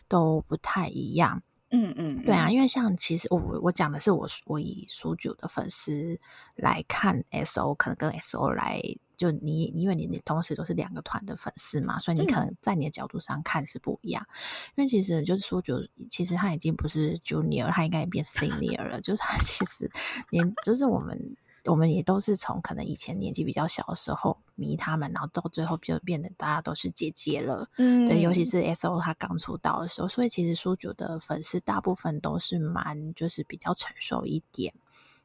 [0.08, 1.42] 都不太一样。
[1.72, 6.20] 嗯嗯，对啊，因为像其实我我讲的是我我以苏九的粉丝
[6.56, 8.82] 来看 SO，可能跟 SO 来。
[9.18, 14.26] 就你，因为你你同时都是两个团的粉丝嘛，所以你可能在你的角度上看是不一样。
[14.28, 15.76] 嗯、因为其实就是说，九
[16.10, 19.00] 其实他已经不是 junior，他应该也变 senior 了。
[19.00, 19.88] 就是他其实
[20.32, 27.70] 年，就是我们我们也都是从可能以前年纪比较小的时候迷他们，然后到最后就变得大家都是姐姐了。
[27.78, 34.74] 嗯，对，尤其是 SO 他刚出道的时候，所以其实苏九的粉丝大部分都是蛮就是比较成熟一点，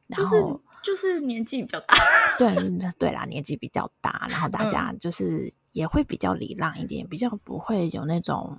[0.07, 0.37] 然后。
[0.37, 1.95] 就是就是年纪比较大，
[2.37, 2.55] 对
[2.97, 8.55] 对啦，年纪比较大，然后大家就是也会比较礼让一点，嗯、比较不会有那种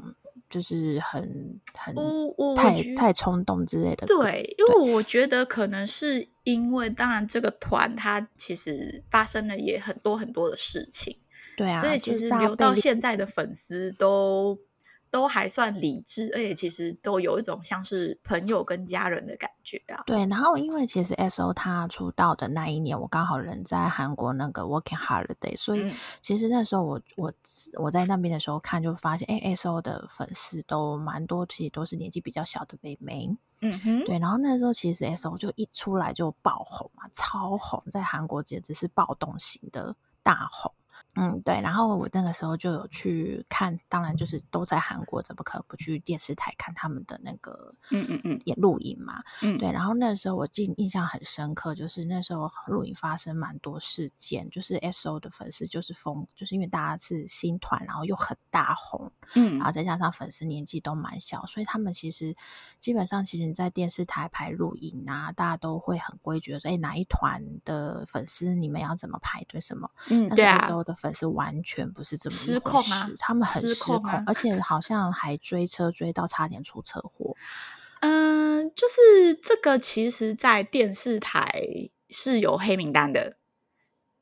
[0.48, 1.94] 就是很很
[2.56, 4.06] 太太冲动之类的。
[4.06, 11.16] 对，因为我觉得可能是因为，当然这个团它其实发生了也很多很多的事情，
[11.56, 14.58] 对啊，所以其实留到现在的粉丝都。
[15.10, 20.02] 都还算理智，而且其实都有一种像是朋友跟家人的感觉啊。
[20.06, 27.32] 对，然后因为其实 SO 他出道的那一年，我刚好人在韩国那个 Working Holiday，所以其实那时候我我
[27.78, 33.36] 我在那边的时候看，就发现哎，SO 的粉丝都蛮多，其实都是年纪比较小的妹妹。
[33.60, 40.72] 嗯哼，对，然后那时候其实 SO 就一出来就爆红嘛，超红，在韩国简直是暴动型的大红。
[41.14, 62.36] 嗯，对，然后我那个时候就有去看，当然就是都在韩国，怎么可能不去电视台看他们的那个，嗯嗯嗯，演录影嘛，嗯，对，然后那时候我记印象很深刻，就是那时候录影发生蛮多事件，就是 SO 的粉丝就是疯，就是因为大家是新团，然后又很大红，嗯，然后再加上粉丝年纪都蛮小，所以他们其实
[62.78, 71.14] 基本上其实你在电视台排录影啊，大家都会很规矩的说，哎，哪一团的粉丝你们要怎么排队什么，嗯，对啊，SO 的粉。
[71.14, 77.36] 丝完全不是这么失控啊，他们很失控，啊，而且好像还追车追到差点出车祸。
[78.00, 83.36] 嗯，就是这个，其实，在电视台是有黑名单的。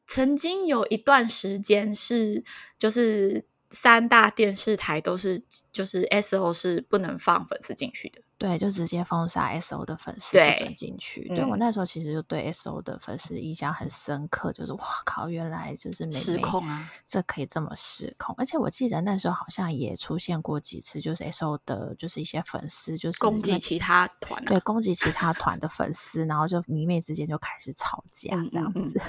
[0.07, 2.45] 曾经有一段时间是，
[2.79, 8.23] 就是三大电视台都是，就是 SO 是不能放粉丝进去的。
[8.39, 11.27] 对，就直接封杀 SO 的粉丝不准进去。
[11.29, 18.35] 对，对我那时候其实就对 SO 的粉丝印象很深刻，就是哇靠，原来就是妹妹失控啊，这可以这么失控。
[18.37, 29.01] 而且我记得那时候好像也出现过几次，就是 SO 的，就是一些粉丝就是攻击其他团，啊，对，攻击其他团的粉丝，然后就迷妹之间就开始吵架这样子。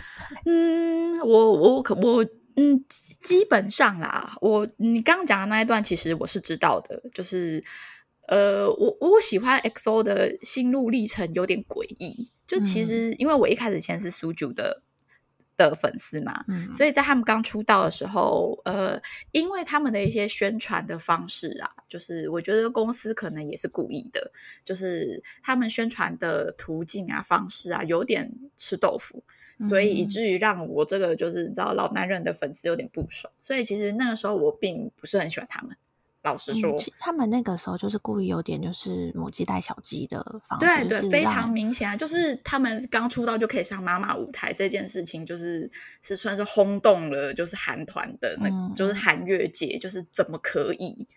[0.45, 2.81] 嗯，我我可我嗯，
[3.19, 7.61] 基本上啦，我你刚刚讲的那一段，其实我是知道的，就是。
[8.27, 14.81] 呃，我我喜欢 XO 的心路历程有点诡异，就其实因为我一开始先是苏九的
[15.55, 24.31] 的粉丝嘛，嗯，所以在他们刚出道的时候，呃，因为他们的一些宣传的方式啊，就是我觉得公司可能也是故意的，
[24.63, 29.23] 就是他们宣传的途径啊、方式啊，有点吃豆腐，
[29.67, 35.75] 所以以至于让我这个就是你知道老男人的粉丝有点不爽，所以其实那个时候我并不是很喜欢他们。
[36.27, 41.95] 老实说、嗯，他们那个时候就是故意有点就是母鸡带小鸡的方式，对对，非常明显啊！
[41.95, 51.07] 就是他们刚出道就可以上妈妈舞台这件事情，就是是算是轰动了，就是韩团的那，嗯、就是韩乐界，就是怎么可以？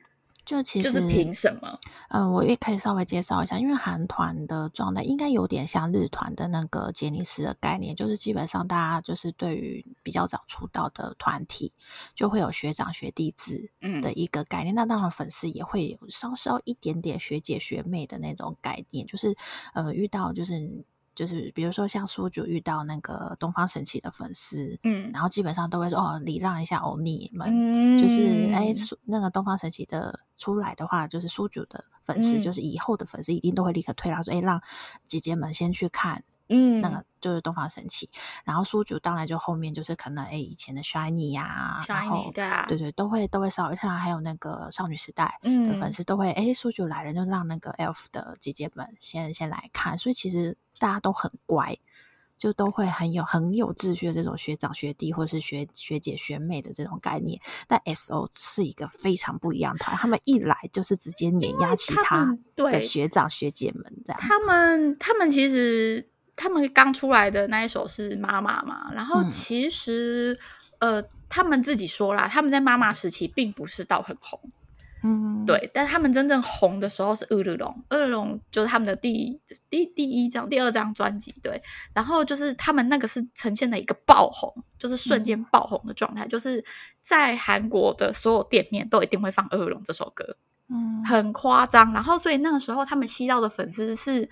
[0.51, 1.79] 就其实就是凭什么？
[2.09, 11.73] 嗯、呃，我也可以稍微介绍一下，因为韩团的状态应该有点像日团的那个杰尼斯的概念，就是基本上大家就是对于比较早出道的团体，
[12.17, 13.71] 就会有学长学弟制
[14.03, 14.75] 的一个概念。
[14.75, 19.37] 嗯、那当然粉丝也会有稍稍一点点学姐学妹的那种概念，就是
[19.73, 20.85] 呃遇到就是。
[21.21, 28.73] 就是比如说像苏九遇到那个东方神起的粉丝，嗯，然后基本上都会说哦，礼让一下欧尼们，嗯、就是哎，
[29.05, 34.63] 那个东方神起的出来的话，就是苏九的粉丝，嗯、就是以后的粉丝一定都会立刻推让说，哎，让
[35.05, 38.11] 姐姐们先去看嗯，那个就是东方神起，
[38.45, 51.77] 然后苏九当然就后面就是可能哎以前的 Shiny 呀然后对啊，对对都会都会稍微看，还有那个少女时代的粉丝都会哎苏九来了就让那个 Elf 的姐姐们先先来看，所以其实大家都很乖。
[52.41, 64.19] 就都会很有很有秩序的这种学长学弟或是学学姐学妹的这种概念，但 SO 是一个非常不一样的团，他们一来就是直接碾压其他的学长学姐们这样。
[64.19, 66.09] 他们他们其实
[66.41, 70.35] 他们刚出来的那一首是妈妈嘛，然后其实、
[70.79, 74.41] 嗯、呃他们自己说啦，他们在妈妈时期并不是到很红。
[75.03, 81.63] 嗯，对，但他们真正红的时候是恶日龙，恶日龙就是他们的第第第一张、第二张专辑，对，
[81.95, 86.63] 然后就是他们那个是呈现了一个爆红，就是瞬间爆红的状态，嗯、就是
[87.01, 90.37] 在韩国的所有店面都一定会放恶日龙这首歌，
[90.69, 94.29] 嗯，很夸张，然后所以那个时候他们吸到的粉丝是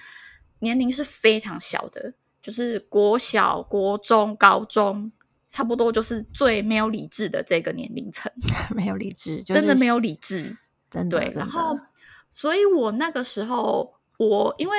[0.61, 5.13] 年龄是非常小的，就是国小、国中、高中。
[5.51, 8.31] 差不多就是最没有理智的这个年龄层，
[8.77, 10.55] 没有理智，就是、真的没有理智，
[10.91, 11.19] 真的。
[11.19, 11.75] 对，然后，
[12.29, 14.77] 所以我那个时候，我因为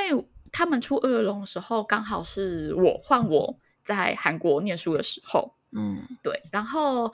[0.52, 6.39] 他们出恶龙的时候，刚好是我换我在韩国念书的时候，嗯，对。
[6.52, 7.12] 然后，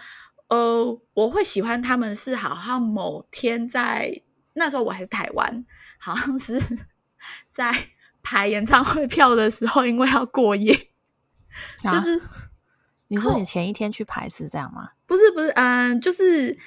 [0.49, 5.65] 呃，我会喜欢他们是好像某天在那时候我还是台湾，
[5.97, 6.61] 好像是
[7.53, 7.71] 在
[8.25, 10.73] 排演唱会票的时候，因为要过夜，
[11.83, 12.21] 啊、就是。
[13.07, 14.89] 你说你前一天去排是这样吗？
[15.05, 16.57] 不是不是，嗯、呃，就是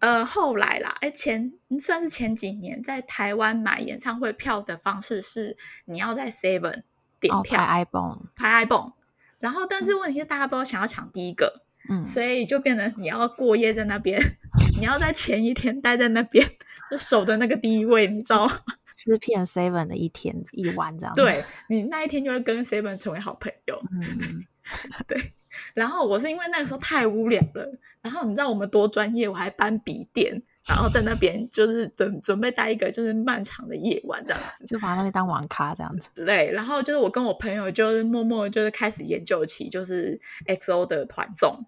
[0.00, 6.82] 呃后来啦，哎前算是前几年在台湾买演唱会票的方式是你要在 Seven
[7.20, 8.92] 点票，排 ibon 排 ibon，
[9.38, 14.20] 然后但是问题是大家都想要抢第一个，嗯，所以就变成你要过夜在那边，
[14.80, 16.44] 你要在前一天待在那边
[16.90, 18.60] 就守着那个第一位，你知道吗？
[18.96, 24.44] 吃遍 Seven 的一天一晚这样子，对，你那一天就会跟 Seven 成为好朋友，嗯，
[25.06, 25.32] 对。
[25.72, 30.30] 然后我是因为那个时候太无聊了，然后你知道我们多专业，我还搬笔电，
[30.68, 36.10] 然后在那边就是准准备待一个就是漫长的夜晚这样子，就把那边当网咖这样子。
[36.14, 41.58] 对，然后就是我跟我朋友就是默默就是开始研究起就是 XO 的团综，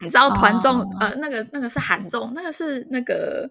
[0.00, 1.00] 你知道团综、oh.
[1.00, 3.48] 呃那个那个是韩综，那个是那个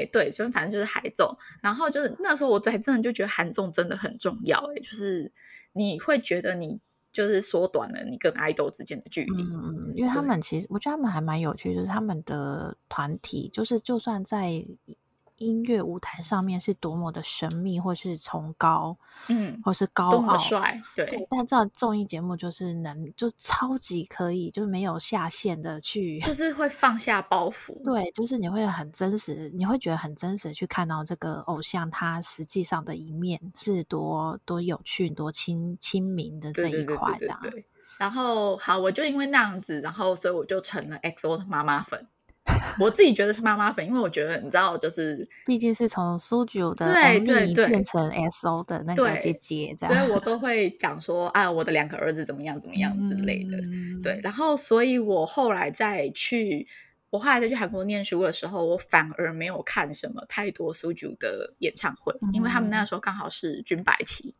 [0.00, 5.30] 哎对，就反正就是海总，然后就是那时候我才真的就觉得韩总真的很重要哎，就是
[5.72, 6.80] 你会觉得你。
[7.14, 14.64] 就是缩短了你跟爱豆之间的距离，嗯，因为他们其实我觉得他们还蛮有趣，就是他们的团体，就是就算在。
[15.36, 18.96] 音乐舞台上面是多么的神秘，或是崇高，
[19.28, 21.06] 嗯，或是高傲，帅，对。
[21.06, 27.82] 对，但这综艺节目就是能，就超级可以，就是没有下限的去，就是 会放下包袱。
[27.84, 37.40] 对，就是你会很真实，你会觉得很真实去看到这个偶像他实际上的一面是多多有趣、多亲亲民的这一块，这样。
[37.96, 42.06] 然后，好，我就因为那样子，然后所以我就成了 XO 的妈妈粉。
[42.78, 53.56] 我自己觉得是妈妈粉，因为我觉得你知道，就是毕竟是从苏九的对对对变成 SO 的那个姐姐这样，所以我都会讲说啊，我的两个儿子怎么样怎么样之类的。
[53.56, 56.66] 嗯、对，然后所以我后来再去，
[57.08, 64.34] 我后来再去韩国念书的时候，我反而没有看什么太多苏九的演唱会，嗯、因为他们那时候刚好是军白期，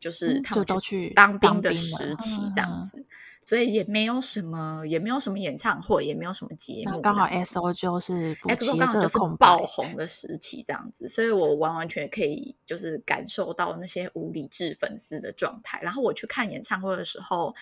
[0.00, 3.06] 就是他们都去当兵的时期这样子。
[3.46, 7.00] 所以也没有什么，也没有什么演唱会，也没有什么节目。
[7.00, 15.78] 刚好 S O 就是 XO 就是爆红的时期，这样子，所以我完完全可以就是感受到那些无理智粉丝的状态。
[15.80, 17.54] 然后我去看演唱会的时候，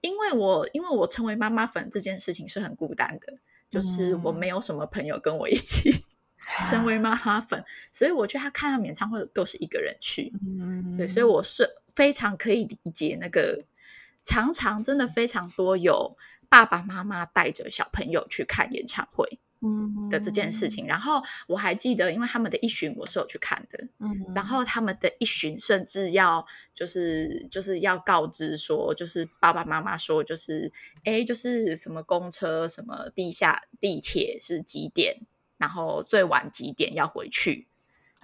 [0.00, 3.34] 因为我因为我成为妈妈粉这件事情是很孤单的，
[3.70, 10.32] 就是我没有什么朋友跟我一起、嗯、成为妈妈粉，所以我去他看他们演唱会都是一个人去。
[10.58, 13.62] 嗯，对，所以我是非常可以理解那个。
[14.26, 16.16] 常常真的非常多有
[16.48, 30.70] 爸爸妈妈带着小朋友去看演唱会嗯的这件事情，嗯、然后我还记得，因为他们的一巡我是有去看的，嗯、然后他们的一巡甚至要就是就是要告知说，就是爸爸妈妈说，就是
[31.04, 35.16] 哎，就是什么公车、什么地下地铁是几点，
[35.56, 37.68] 然后最晚几点要回去。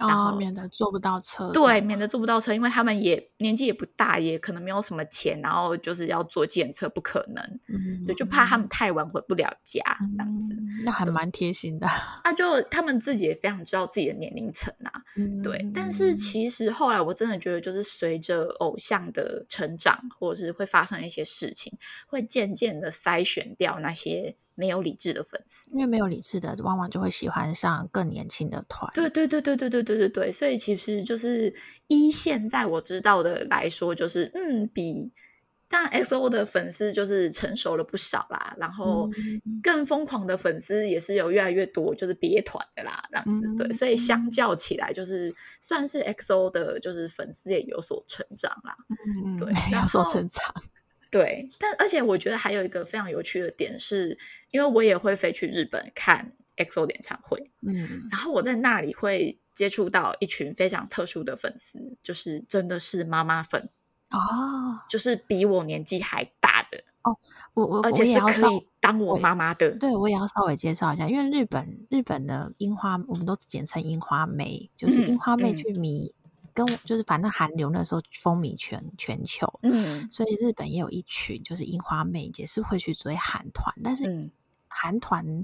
[0.07, 10.55] 然后免得坐不到车，对，免得坐不到车，因为他们也年纪也不大，也可能没有什么钱，然后就是要坐计程车，不可能，嗯，对，就怕他们太晚回不了家，嗯、这样子，
[10.85, 11.87] 那还蛮贴心的。
[12.23, 15.69] 那，就他们自己也非常知道自己的年龄层啊，嗯、对。
[15.73, 28.91] 但是其实后来我真的觉得，就是随着偶像的成长，或者是会发生一些事情，会渐渐的筛选掉那些没有理智的粉丝，因为没有理智的，往往就会喜欢上更年轻的团。
[28.93, 31.53] 对对对对对对对对对，所以其实就是
[31.87, 35.11] 一现在我知道的来说，就是嗯，比
[35.67, 39.09] 但 XO 的粉丝就是成熟了不少啦，然后
[39.63, 48.77] 更疯狂的粉丝也是有越来越多，就是别团的啦，这样子、嗯、对，所以相较起来，就是算是 XO 的，就是粉丝也有所成长啦，
[49.25, 50.53] 嗯，对， 有所成长。
[51.13, 54.17] 对，但而且我觉得还有一个非常有趣的点是，
[54.49, 63.69] 因为我也会飞去日本看 XO 演唱会，嗯，然后我在那里会接触到一群非常特殊的粉丝，就是真的是妈妈粉
[64.09, 67.15] 哦，就是比我年纪还大的哦，
[67.53, 76.07] 我我而且是可以当我妈妈的，对我也要稍微介绍一下，因为日本日本的樱花，我们都简称樱花妹，就是樱花妹去迷。
[76.07, 76.22] 嗯嗯
[76.53, 84.29] 跟就是反正韩流那时候风靡全全球，嗯，所以日本也有一群就是樱花妹也是会去追韩团，但是
[84.67, 85.43] 韩团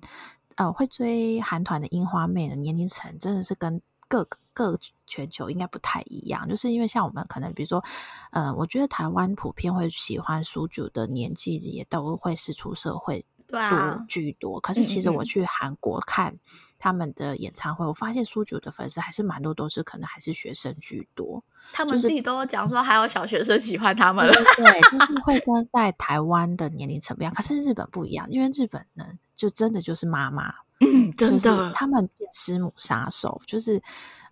[0.56, 7.84] 呃会追韩团的樱花妹的年龄层真的是跟各个各全球应该不太一样，就是因为像我们可能比如说，
[8.32, 13.26] 呃，我觉得台湾普遍会喜欢书主的年纪也都会是出社会。
[13.52, 16.38] 多居多，啊、可是其实我去韩国看
[16.78, 21.44] 他们的演唱会，嗯嗯，我发现苏九的粉丝还是蛮多，都是可能还是学生居多。
[21.72, 24.34] 他们自己都讲说，还有小学生喜欢他们了。
[24.34, 27.34] 对，就是会跟在台湾的年龄层不一样。
[27.34, 33.82] 可是日本不一样，因为日本呢，就真的就是妈妈，嗯，真的，他们师母杀手，就是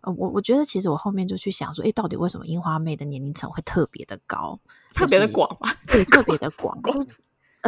[0.02, 4.60] 呃，我我觉得其实我后面就去想说，诶，到底为什么樱花妹的年龄层会特别的高，
[4.94, 5.72] 特别的广嘛？
[5.88, 6.80] 对， 特别的广。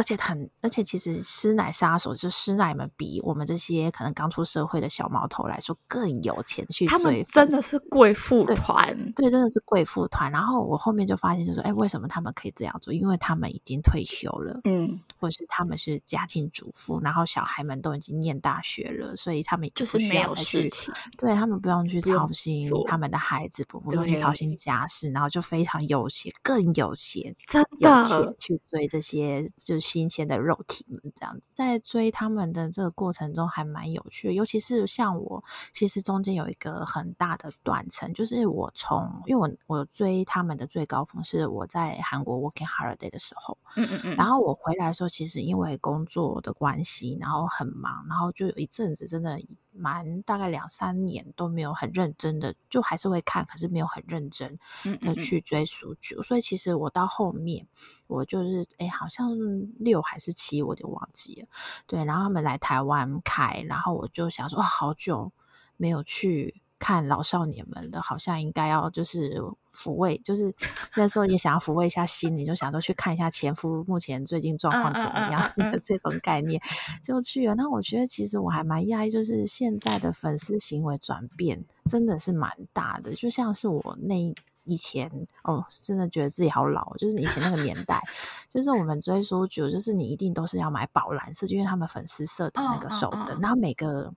[0.00, 10.32] 而且很，而且其实师奶杀手就是师奶们比我们这些可能刚出社会的小毛头来说更有钱去追，他们真的是贵妇团，对，真的是贵妇团。
[10.32, 12.94] 然后我后面就发现，就说哎，为什么他们可以这样做？
[12.94, 29.89] 因为他们已经退休了，嗯，或者是他们是家庭主妇，然后小孩们都已经念大学了，所以他们就是没有事情，对他们不用去操心他们的孩子，不不用去操心家事，然后就非常有钱，更有钱，真的有钱去追这些就是。
[29.90, 49.40] 新鲜的肉体们这样子，在追他们的这个过程中还蛮有趣的，尤其是像我，其实中间有一个很大的断层，就是我从因为我我追他们的最高峰是我在韩国 working holiday 的时候，嗯嗯嗯，然后我回来的时候，其实因为工作的关系，然后很忙，然后就有一阵子真的。
[49.72, 54.58] 蛮大概两三年都没有很认真的，就还是会看，可是没有很认真
[55.00, 56.14] 的去追数据。
[56.14, 57.66] 嗯嗯嗯，所以其实我到后面，
[58.06, 59.30] 我就是哎，好像
[59.78, 61.48] 六还是七，我就忘记了。
[61.86, 65.32] 对，然后他们来台湾开，然后我就想说，哇，好久
[65.76, 66.62] 没有去。
[66.80, 69.40] 看老少年们的，好像应该要就是
[69.72, 70.52] 抚慰，就是
[70.96, 76.60] 那时候也想要抚慰一下心理，就想说去看一下前夫目前最近状况怎么样的这种概念，
[77.04, 77.54] 就去了。
[77.54, 85.10] 那我觉得其实我还蛮讶异，就是现在的粉丝行为转变真的是蛮大的，就像是我那以前
[85.44, 88.02] 哦，真的觉得自己好老，就是以前那个年代，
[88.48, 94.14] 就是我们追书久，就是你一定都是要买宝蓝色，就因为他们粉丝色的那个手灯，然后每个。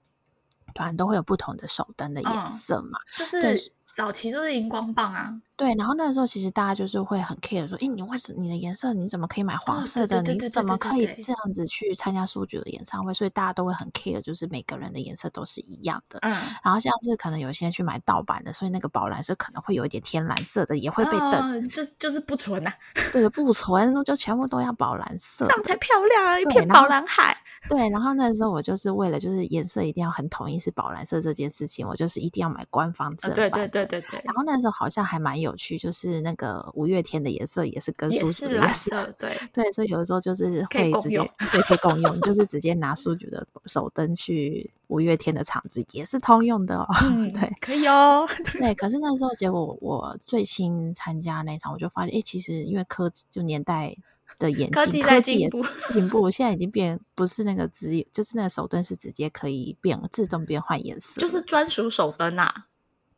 [0.74, 5.40] 团都会有不同的手灯的颜色嘛，嗯、就是早期都是荧光棒啊。
[5.56, 10.20] 对，然后那个时候其实大家就是会很 care 说，哎，你为什么你的颜色你怎么可以买黄色的？
[10.24, 13.14] 你怎么可以这样子去参加书局的演唱会？
[13.14, 16.18] 所以大家都会很 care，就是每个人的颜色都是一样的。
[16.24, 16.32] 嗯，
[16.64, 22.74] 然后像是可能有些人去买盗版的，所以那个宝蓝色可能会有一点天蓝色的，也会被瞪，就就是不纯啊。
[23.14, 27.38] 对，不纯，就全部都要宝蓝色，这样才漂亮啊，一片宝蓝海。
[27.70, 33.36] 对，然后那时候我就是为了就是颜色一定要很统一是宝蓝色这件事情，我就是一定要买官方正版。
[33.36, 34.22] 对对对对对。
[34.24, 41.18] 然后那时候好像还蛮有趣，就是那个五月天的颜色也是跟书局的颜色，对对，所以有的时候就是会直接
[41.52, 46.88] 对可以共用，就是直接拿书局的手灯去五月天的场子也是通用的哦。
[47.04, 48.28] 嗯，对，可以哦。
[48.60, 53.96] 对，可是那时候结果我最新参加那场，我就发现，哎，其实因为科技就年代
[54.40, 55.64] 的演进，科技在进步，
[55.94, 62.68] 进步现在已经变不是那个直，就是那个手灯是直接可以变自动变换颜色，就是专属手灯啊。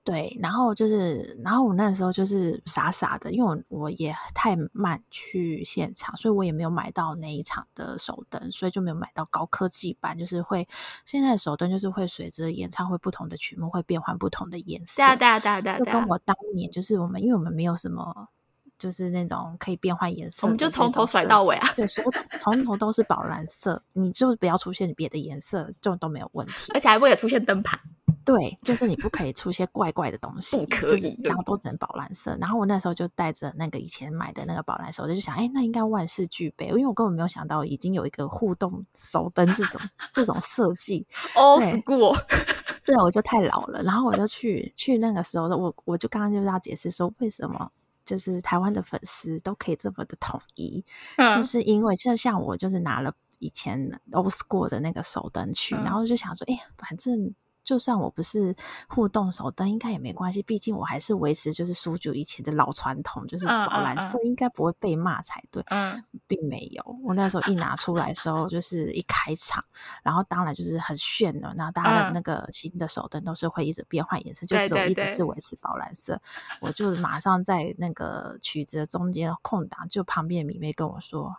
[0.05, 10.67] 对，然后就是，然后我那时候就是傻傻的，因为我我也太慢去现场，所以我也没有买到那一场的手灯，所以就没有买到高科技版，就是会
[11.05, 14.97] 现在的手灯就是会随着演唱会不同的曲目会变换不同的颜色。
[14.97, 18.29] 对啊，对啊，对啊，对啊，就跟我当年就是我们，因为我们没有什么
[18.77, 21.73] 就是那种可以变换颜色，我们就从头甩到尾啊。
[21.75, 22.03] 对，从
[22.37, 26.71] 从头都是宝蓝色，你就不要出现别的颜色，就都没有问题。
[26.75, 27.79] 而且还会有出现灯盘。
[28.25, 32.35] 对，就是你不可以出些怪怪的东西，不可以，就是、然后都只能宝蓝色。
[32.41, 39.79] 然后我那时候就带着那个以前买的那个宝蓝手灯，就想，哎，那应该万事俱备，因为我根本没有想到已经有一个互动手灯这种
[40.11, 41.05] 这种设计。
[41.35, 42.17] Old school，，
[42.83, 43.83] 对，我就太老了。
[43.83, 47.71] 然后我就去去那个时候的我，我就刚刚就是要解释说为什么。
[48.05, 50.85] 就是台湾的粉丝都可以这么的统一，
[51.17, 57.33] 嗯、就是因为就像我，就是拿了以前 old school 的那个手灯去，嗯、然后就想说，哎、欸，反正。
[57.65, 58.55] 就算我不是
[58.87, 60.41] 互动手灯，应该也没关系。
[60.43, 65.63] 毕竟我还是维持就是苏九以前的老传统，就是宝蓝色，应该不会被骂才对。
[65.67, 66.97] 嗯，并没有。
[67.03, 69.65] 我那时候一拿出来的时候，就是一开场，
[70.03, 71.53] 然后当然就是很炫了。
[71.57, 76.21] 然后大家的那个新的手灯都是会一直变换颜色，就只有一直是维持宝蓝色。
[76.61, 81.37] 我就马上在那个曲子的中间空档，就旁边的迷妹跟我说：“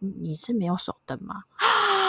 [0.00, 1.44] 你是没有手灯吗？”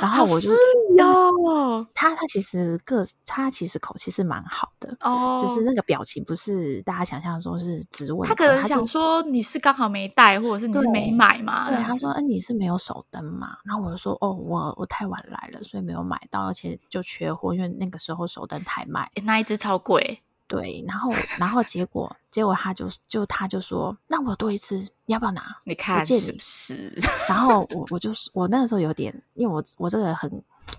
[0.00, 0.50] 然后我就
[0.96, 11.70] 哟，他他其实个他其实口气是蛮好的哦，就是那个表情不是大家想象说是直问，他可能想说你是刚好没带，或者是你是没买嘛？
[11.70, 13.56] 对，他说，嗯，你是没有手灯嘛？
[13.64, 20.20] 然后我就说，哦，我我太晚来了，所以没有买到，而且就缺货，因为那个时候手灯太卖，那一只超贵。
[20.46, 24.76] 对，然后然后结果结果他就就他就说，那我多一次，
[25.06, 25.42] 你要不要拿？
[25.64, 26.92] 你看是不是？
[27.28, 30.30] 然后我我就我那个时候有点，因为我我这个人很，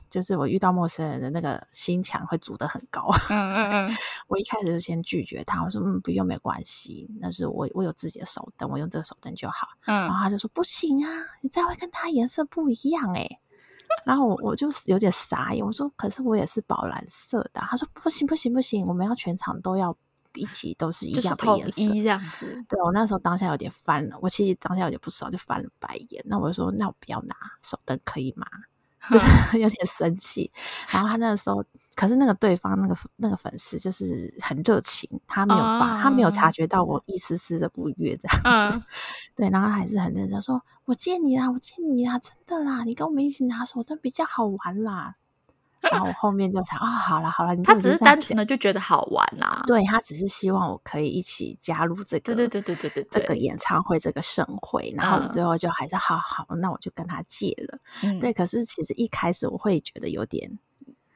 [0.09, 3.09] 就是我遇到陌生人的那个心墙会筑得很高。
[3.29, 3.97] 嗯嗯嗯。
[4.27, 9.67] 我一开始就先拒绝他，我说嗯不用没关系，那是我我有自己的手灯，我用这个手灯就好。
[9.85, 10.01] 嗯。
[10.01, 11.09] 然后他就说不行啊，
[11.41, 13.39] 你这样会跟他颜色不一样诶、欸
[14.05, 19.95] 然后我我就有点傻眼，我说：“可是我也是宝蓝色的。”他说：“不行不行不行，我们要全场都要
[20.35, 26.23] 一起都是一样的颜色，这样子。”对，我那时候当下有点翻了，我其实当下有点不爽，就翻了白眼。
[26.27, 28.45] 那我就说：“那我不要拿手灯可以吗？”
[29.09, 29.25] 就是
[29.59, 30.51] 有点生气，
[30.89, 31.63] 然后他那个时候，
[31.95, 38.81] 可是那个对方那个那个粉丝就是很热情，他没有发，他没有察觉到我一丝丝的不悦这样子，
[39.35, 45.15] 对，然后还是很认真说：“我借你啦，我借你啦，真的啦，你跟我们一起拿手灯比较好玩啦。”
[45.91, 49.63] 然后我后面就想啊，好了好了，他只是单纯的就觉得好玩啦。
[49.67, 54.93] 对，他只是希望我可以一起加入这个，对对对对对对，这个演唱会这个盛会。
[54.97, 57.79] 然后最后就还是好好，那我就跟他借了。
[58.19, 60.57] 对，可是其实一开始我会觉得有点，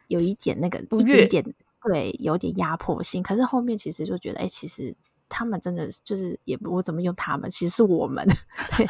[0.08, 1.44] 有一点那个一点点，
[1.84, 3.24] 对，有点压迫性。
[3.24, 4.96] 可是后面其实就觉得，哎，其实。
[5.30, 7.50] 他们真的就是也不，我怎么用他们？
[7.50, 8.28] 其实是我们，
[8.76, 8.88] 对，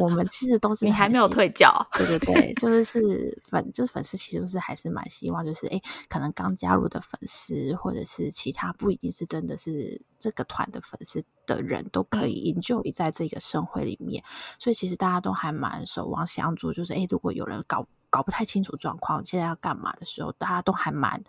[0.00, 14.24] 我们其实都是你还没有退教，对对对，就是是 粉，就是粉丝，其实是还是蛮希望，就是哎，可能刚加入的粉丝，或者是其他不一定是真的是这个团的粉丝的人，都可以 enjoy 在这个盛会里面。
[14.58, 21.20] 所以其实大家都还蛮守望相助，就是哎，如果有人搞搞不太清楚状况，现在要干嘛的时候，大家都还蛮。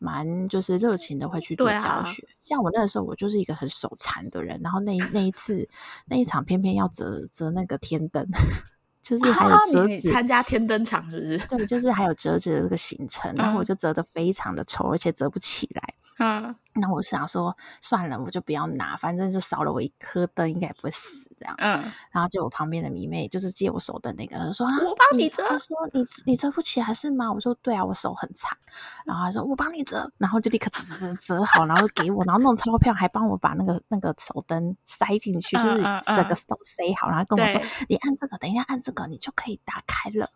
[0.00, 5.68] 蛮就是热情的会去做教学，啊、像我那个时候，我就是一个很手残的人，然后那那一次
[6.06, 8.24] 那一场偏偏要折折那个天灯。
[9.02, 11.38] 就是还有折纸，参加天灯场是不是？
[11.48, 15.94] 对，就是还有折纸的这个行程，然后我就折得非常的丑，而且折不起来。
[16.18, 21.54] 嗯，那我想说算了，我就不要拿，反正就少了我一颗灯，应该也不会死这样。
[21.58, 28.56] 嗯，然后就我旁边的迷妹，就是借我手的那个人说：“我帮你折。”他说：“你你折不起来是吗？”我说：“对啊，我手很残。”
[29.04, 40.30] 然后他说：“我帮你折。”然后就立刻折折折好，然后给我，然后弄钞票，还帮我把那个那个手灯塞进去，就是整个都塞好，然后跟我说：“你按这个，等一下按这个。”你就可以打开了，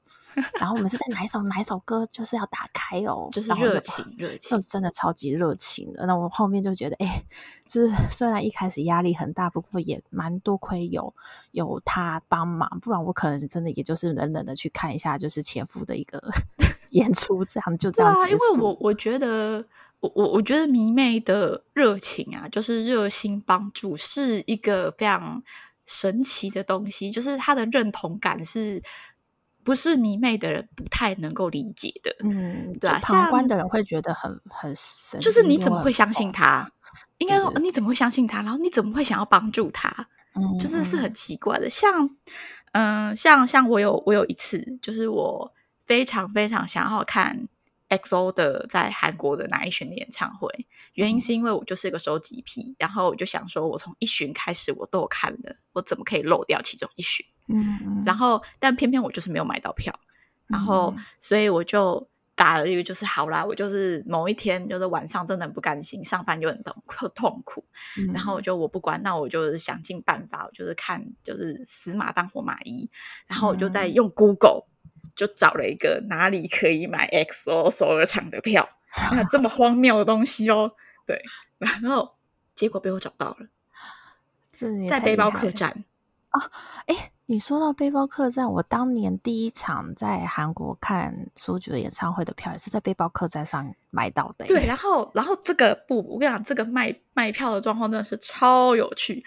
[0.58, 6.06] 然后我们是在哪一首哪一首歌，就是要打开哦，就是热情热情，就真的超级热情的。
[6.06, 7.26] 那我后面就觉得，哎、欸，
[7.64, 11.14] 就是虽然一开始压力很大，不过也蛮多亏有
[11.50, 16.22] 有他帮忙，不然我可能真的也就是冷冷的去看一下，就是前夫的一个
[16.90, 18.30] 演出，这样就这样结束。
[18.30, 19.64] 因为我我觉得，
[20.00, 25.42] 我我我觉得迷妹的热情啊，就是热心帮助，是一个非常。
[25.84, 28.80] 神奇的东西，就是他的认同感是
[29.64, 32.14] 不是迷妹的人不太能够理解的？
[32.24, 36.70] 嗯，对啊，旁观的人会觉得很很神，就是你怎么会相信他？
[37.18, 38.42] 应该说你怎么会相信他？
[38.42, 39.88] 然后你怎么会想要帮助他？
[40.34, 41.68] 嗯，就是是很奇怪的。
[41.70, 42.06] 像
[42.72, 45.52] 嗯、呃，像像我有我有一次，就是我
[45.84, 47.48] 非常非常想要看。
[47.92, 50.48] XO 的在韩国的哪一巡的演唱会，
[50.94, 57.26] 原因是因为我就是一个收集癖，然后我就想说，我从一巡开始我都有看的，我怎么可以漏掉其中一巡？
[57.48, 59.92] 嗯，嗯，然后但偏偏我就是没有买到票，
[60.46, 66.82] 然后所以我就打了一个，就是好啦，我就是某一天就是晚上真的很不甘心，上班就很痛
[67.14, 67.64] 痛苦，
[68.12, 72.88] 然后我就我不管，那我就想尽办法，我就是看就是死马当活马医，
[73.26, 74.64] 然后我就在用 Google。
[75.14, 78.66] 就找了一个哪里可以买 XO 首尔场的票，
[79.12, 80.72] 那这么荒谬的东西哦。
[81.06, 81.22] 对，
[81.58, 82.16] 然后
[82.54, 83.46] 结果被我找到了，
[84.50, 85.84] 是在背包客栈
[86.30, 86.50] 啊！
[86.86, 94.44] 哎，你说到背包客栈，我当年第一场在韩国看苏菊的演唱会的票也是在背包客栈上买到的。
[94.44, 99.24] 对，然后然后这个不，我跟你讲，这个卖卖票的状况真的是超有趣。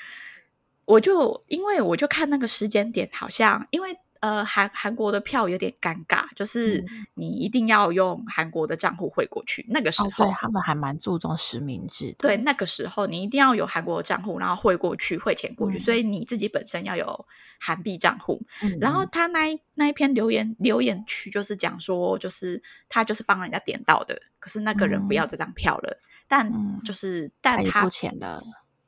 [0.85, 3.97] 我就因为我就看那个时间点，好像因为。
[4.21, 9.63] 呃，韩韩国的票有点尴尬，就是你一定要用韩国的账户汇过去。
[9.69, 12.15] 那个时候，哦、对他们还蛮注重实名制的。
[12.19, 15.77] 对，那个时候你一定要有韩国的账户，然后汇过去，汇钱过去。
[15.77, 17.25] 嗯、所以你自己本身要有
[17.59, 18.41] 韩币账户。
[18.63, 25.91] 嗯、然后他那一那一篇留言留言区就是讲说，就是他就是帮人家点到的，可是那个人不要这张票了。
[25.91, 28.41] 嗯、但就是，但他，他付钱了，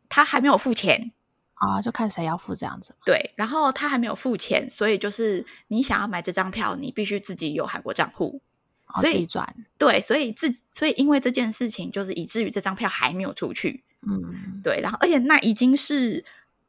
[0.09, 1.11] 他还没有付钱。
[1.59, 2.95] 啊，就看谁要付这样子。
[3.05, 8.41] 对，然后他还没有付钱，所以就是你想要买这张票，你必须自己有韩国账户，
[8.85, 9.55] 哦、所以自己转。
[9.77, 13.83] 对，所以自己所以因为这件事情，就是以至于这张票还没有出去。
[14.07, 16.23] 嗯，对，然后而且那已经是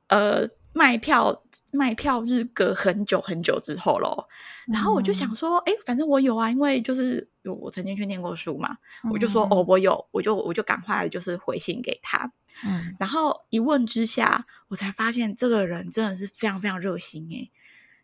[0.09, 4.27] 呃卖票卖票日隔很久很久之后了。
[4.73, 12.31] 然后我就想说，哎、嗯，反正我有啊，因为就是我曾经去念过书嘛，嗯、我就说哦，我有，我就我就赶快就是回信给他。
[12.65, 17.51] 嗯，然后一问之下，我才发现这个人真的是非常非常热心诶，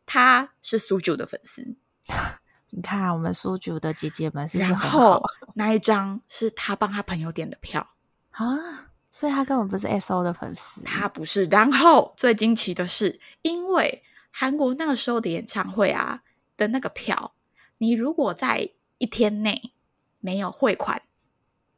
[0.06, 1.76] 他是苏九的粉丝。
[2.70, 4.98] 你看我们苏九的姐姐们是不是很好？
[4.98, 5.22] 然后
[5.54, 7.94] 那一张是他帮他朋友点的票
[8.32, 11.44] 啊，所以他根本不是 SO 的粉丝，他不是。
[11.44, 14.02] 然后最惊奇的是，因为
[14.32, 16.22] 韩国那个时候的演唱会啊
[16.56, 17.34] 的那个票，
[17.78, 19.72] 你如果在一天内
[20.18, 21.02] 没有汇款，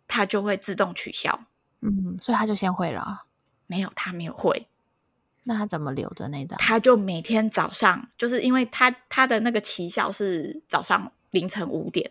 [0.08, 1.44] 它就会自动取消。
[1.86, 3.24] 嗯，所以他就先汇了。
[3.66, 4.68] 没有，他没有汇。
[5.44, 6.58] 那他怎么留着那张？
[6.58, 12.10] 他就每天早上，就是因为他他的那个奇效是早上凌晨五点，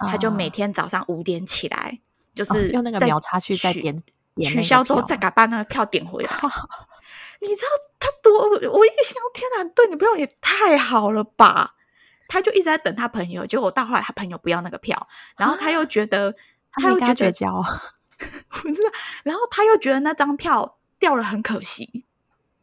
[0.00, 2.00] 哦、他就每天早上五点起来，
[2.34, 3.96] 就是、哦、用那个秒差去再点，
[4.34, 6.30] 点取消之后，再把那个票点回来。
[7.40, 7.68] 你知道
[8.00, 8.48] 他多？
[8.48, 11.74] 我一个心想：天哪，对你朋友也太好了吧？
[12.26, 15.06] 他就一直在等他朋友，结果到后来他朋友不要那个票，
[15.36, 17.62] 然后他又觉得，啊、他又觉得绝交。
[18.48, 18.80] 不是，
[19.22, 22.04] 然后他又觉得那张票掉了很可惜，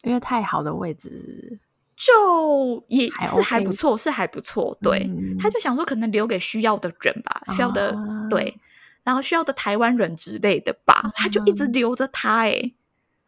[0.03, 1.59] 因为太好的位置，
[1.95, 4.77] 就也是还不错，是还不错。
[4.81, 8.57] 对，嗯、他就想说可能留给需要的人吧，需要的、啊、对，
[9.03, 12.39] 然后需要的台湾人之类的吧，嗯、他就一直留着他。
[12.47, 12.71] 哎，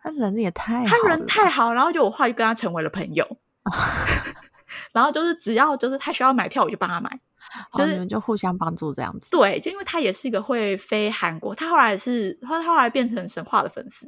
[0.02, 3.38] 他人也太好，他人太好，然后就我后来就跟他成为了朋友，
[4.92, 7.20] 然后就是只要就是他需要买票，我就帮他买。
[7.74, 14.08] 就是、哦、你们就互相帮助这样子，对，就因为他也是一个会飞韩国，他后来是他后来变成神话的粉丝，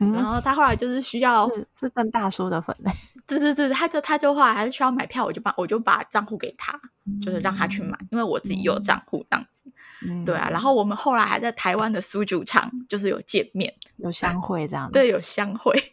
[0.00, 2.90] 嗯、然后他后来就是需要是，是跟大叔的粉嘞，
[3.26, 6.72] 对对对，他就他就后来还是需要买票，我就把我就把账户给他，
[7.04, 9.62] 嗯、就是让他去买，因为我自己有账户这样子，
[10.08, 10.60] 嗯、对啊，然。
[10.60, 14.86] 后我们后来还在台湾的苏主场就是有见面，有相会这样。
[14.86, 15.92] 子，对，有相会，对。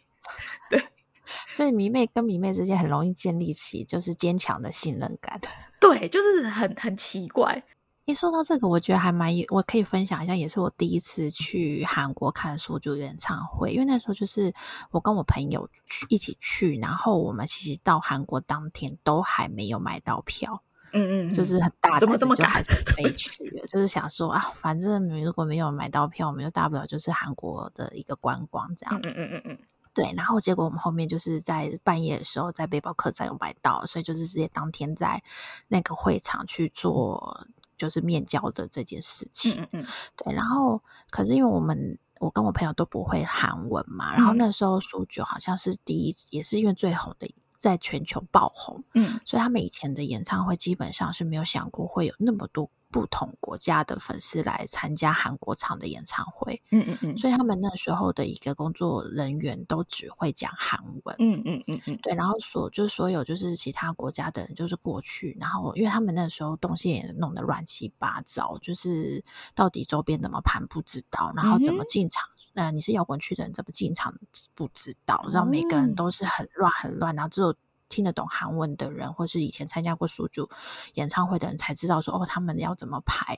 [1.60, 5.38] 所以迷妹跟迷妹之间很容易建立起就是坚强的信任感。
[5.78, 7.62] 对，就是很很奇怪。
[8.06, 13.72] 一说到这个，我觉得还蛮有，我可以分享一下，也是我第一次去韩国看苏就演唱会。
[13.72, 14.54] 因为那时候就是
[14.90, 20.62] 我跟我朋友去一起去，然后我们其实到韩国当天都还没有买到票。
[20.94, 22.50] 嗯嗯，就是很大的，怎么这么赶？
[22.96, 28.98] 飞去，就是想说啊，反正如果没有买到票，我们就大不了就是韩国的一个观光这样。
[29.04, 29.58] 嗯嗯嗯嗯。
[29.92, 35.22] 对，然后结果我们后面就是在半夜的时候，在背包客栈有买到，所以就是直接当天在
[35.68, 39.60] 那个会场去做就是面交的这件事情。
[39.62, 39.86] 嗯嗯，
[40.16, 52.68] 对，然后可是因为我们我跟我朋友都不会韩文嘛，然后那时候苏九好像是第一，也是因为最红的，在全球爆红，嗯，所以他们以前的演唱会基本上是没有想过会有那么多。
[52.92, 74.14] 不同国家的粉丝来参加韩国场的演唱会，嗯嗯嗯，所以他们那时候的一个工作人员都只会讲韩文，嗯嗯嗯嗯，对，然后所就是所有就是其他国家的人就是过去，然后因为他们那时候动线也弄得乱七八糟，就是到底周边怎么盘不知道，然后怎么进场，嗯、呃，你是摇滚区的人怎么进场
[74.54, 77.54] 不知道，然后每个人都是很乱很乱，然后只有。
[77.92, 80.48] 听得懂韩文的人，或是以前参加过苏主
[80.94, 83.36] 演唱会的人，才知道说哦，他们要怎么排，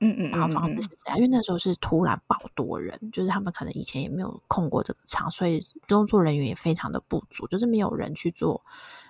[0.00, 1.18] 嗯嗯，然后方式是这样。
[1.18, 8.62] 因为那时候是突然爆多人，就是他们可能以前也没有空过这个场，所以工作人员也非常的不足，就是没有人去做。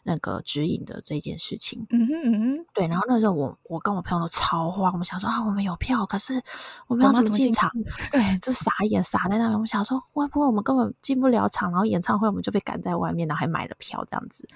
[0.07, 6.43] 那个指引的这件事情，嗯哼嗯哼，对，然后那时候我我跟我朋友都超慌，我们想说啊，我们有票，可是
[6.87, 7.71] 我们要怎么进场？
[8.13, 9.53] 对，就傻眼傻在那边。
[9.53, 11.71] 我们想说，会不会我们根本进不了场？
[11.71, 14.47] 然后演唱会我们就被赶在外面，然后还买了票这样子。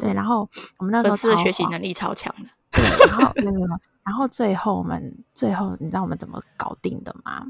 [0.00, 0.48] 对，然后
[0.78, 7.46] 我们那时候是学习能力超强的，对，然后那个然后最后我们最后你知道我们怎么搞定的吗？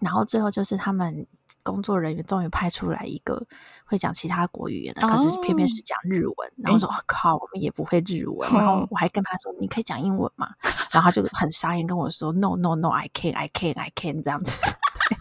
[0.00, 1.26] 然后最后就是他们
[1.64, 3.44] 工作人员终于派出来一个
[3.84, 6.52] 会讲其他国语言的，哦、可是偏偏是讲日文。
[6.56, 8.48] 然后我说：“我、欸哦、靠，我们也不会日文。
[8.50, 10.54] 嗯”然后我还跟他说：“你可以讲英文吗？”
[10.92, 14.52] 然后他就很傻眼跟我说：“No No No，I can't，I can't，I can't 这样子。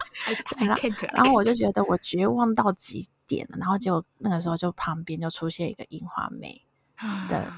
[0.79, 3.57] 对”对，然后我就觉得我绝望到极点了。
[3.57, 6.61] 然后就那个时候就旁边就出现一个樱花妹
[7.27, 7.51] 的。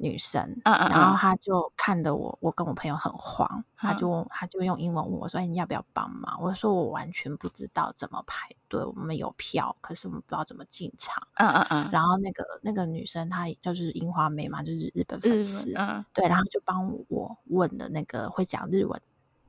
[0.00, 11.88] 女生，嗯嗯，然后他就看得我，我跟我朋友很慌，他就他就用英文问我说：“哎，你要不要帮忙？”我说：“我完全不知道怎么排队，我们有票，可是我们不知道怎么进场。”嗯嗯嗯。
[11.92, 18.98] 然后那个那个女生她就是樱花妹嘛，就是日本粉丝，嗯，对，然后就帮我问的那个会讲日文。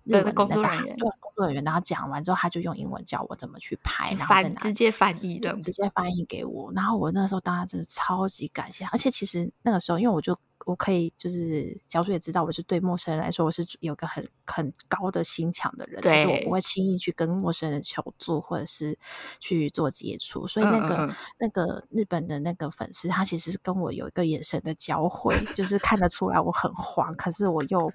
[0.03, 6.71] 日本的工作人员，对工作人员，然后讲完之后，他就用英文教我怎么去拍，然后直接翻译的，直接翻译给我。
[6.73, 18.97] 然后我那时候当然真的超级感谢，而且其实那个时候，因为我就我可以就是小组也知道，我是对陌生人来说，我是有个很很高的心墙的人，就是我不会轻易去跟陌生人求助或者是
[19.39, 20.47] 去做接触。
[20.47, 27.91] 所以那个嗯嗯那个日本的那个粉丝，他其实是跟我有一个眼神的交汇，就是看得出来我很慌，可是我又。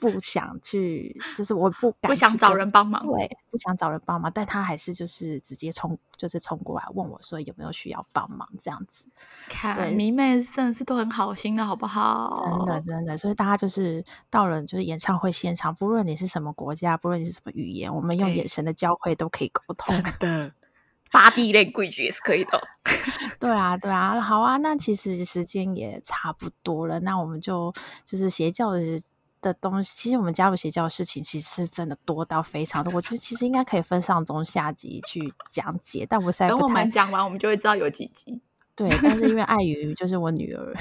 [0.00, 9.06] 不想去，就是我不敢，不想找人帮忙，对，不想找人帮忙，但他还是就是直接冲，就是冲过来问我说有没有需要帮忙这样子。
[9.48, 12.32] 看，对，迷妹真的是都很好心的，好不好？
[12.44, 19.94] 真的，真的，所以大家就是到了就是演唱会现场，不论你是什么国家，不论你是什么语言，我们用眼神的交汇都可以沟通。
[19.94, 20.52] 真的
[21.10, 22.60] ，body language 也是可以的。
[23.38, 27.72] 对啊，对啊，好啊，那其实时间也差不多了，那我们就
[28.04, 28.80] 就是邪教的。
[29.46, 32.92] 的东西，其实我们加入邪教的事情，其实是真的多到非常多。
[32.92, 38.40] 我觉得其实应该可以分上中下集去讲解，但我现在不太，等我们讲完，我们就会知道有几集。
[38.76, 40.74] 对，但是因为碍于就是我女儿，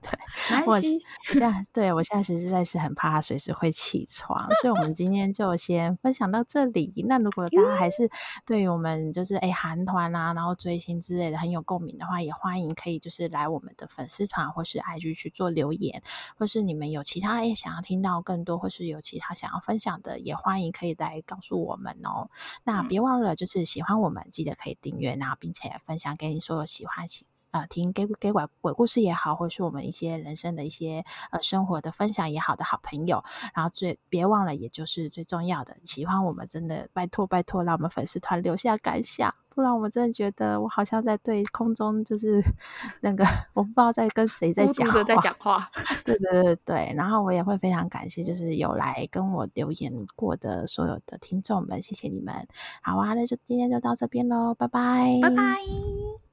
[0.00, 1.00] 对，我现
[1.40, 6.92] 在对我现在实在是很怕她随时会起床，所以我们今天就先分享到这里。
[7.08, 8.08] 那如果大家还是
[8.46, 16.04] 对于我们就是哎韩团啊，然后追星之类的很有共鸣的话，也欢迎可以就是来我们的粉丝团或是 IG 去做留言，
[16.38, 22.30] 或是你们有其他哎想要听到更多，或是有其他想要分享的，也欢迎可以来告诉我们哦。
[22.62, 27.04] 那别忘了就是喜欢我们，记得可以订阅，然后并且分享给你所有喜欢。
[27.52, 33.24] 呃，听给给鬼鬼故事也好，或是我们一些人生的一些呃生活的分享也好的好朋友，
[33.54, 42.42] 然后最别忘了，也就是最重要的，喜欢我们真的拜托拜托，让我们粉丝团留下感想，不然我们真的觉得我好像在对空中就是
[43.00, 43.24] 那个
[43.54, 45.70] 我不知道在跟谁在讲话，在讲话，
[46.04, 52.46] 对对对对，然后我也会非常感谢，就是有来跟我留言过的所有的听众们，谢谢你们。
[52.82, 56.25] 好啊，那就今天就到这边喽，拜拜，拜拜。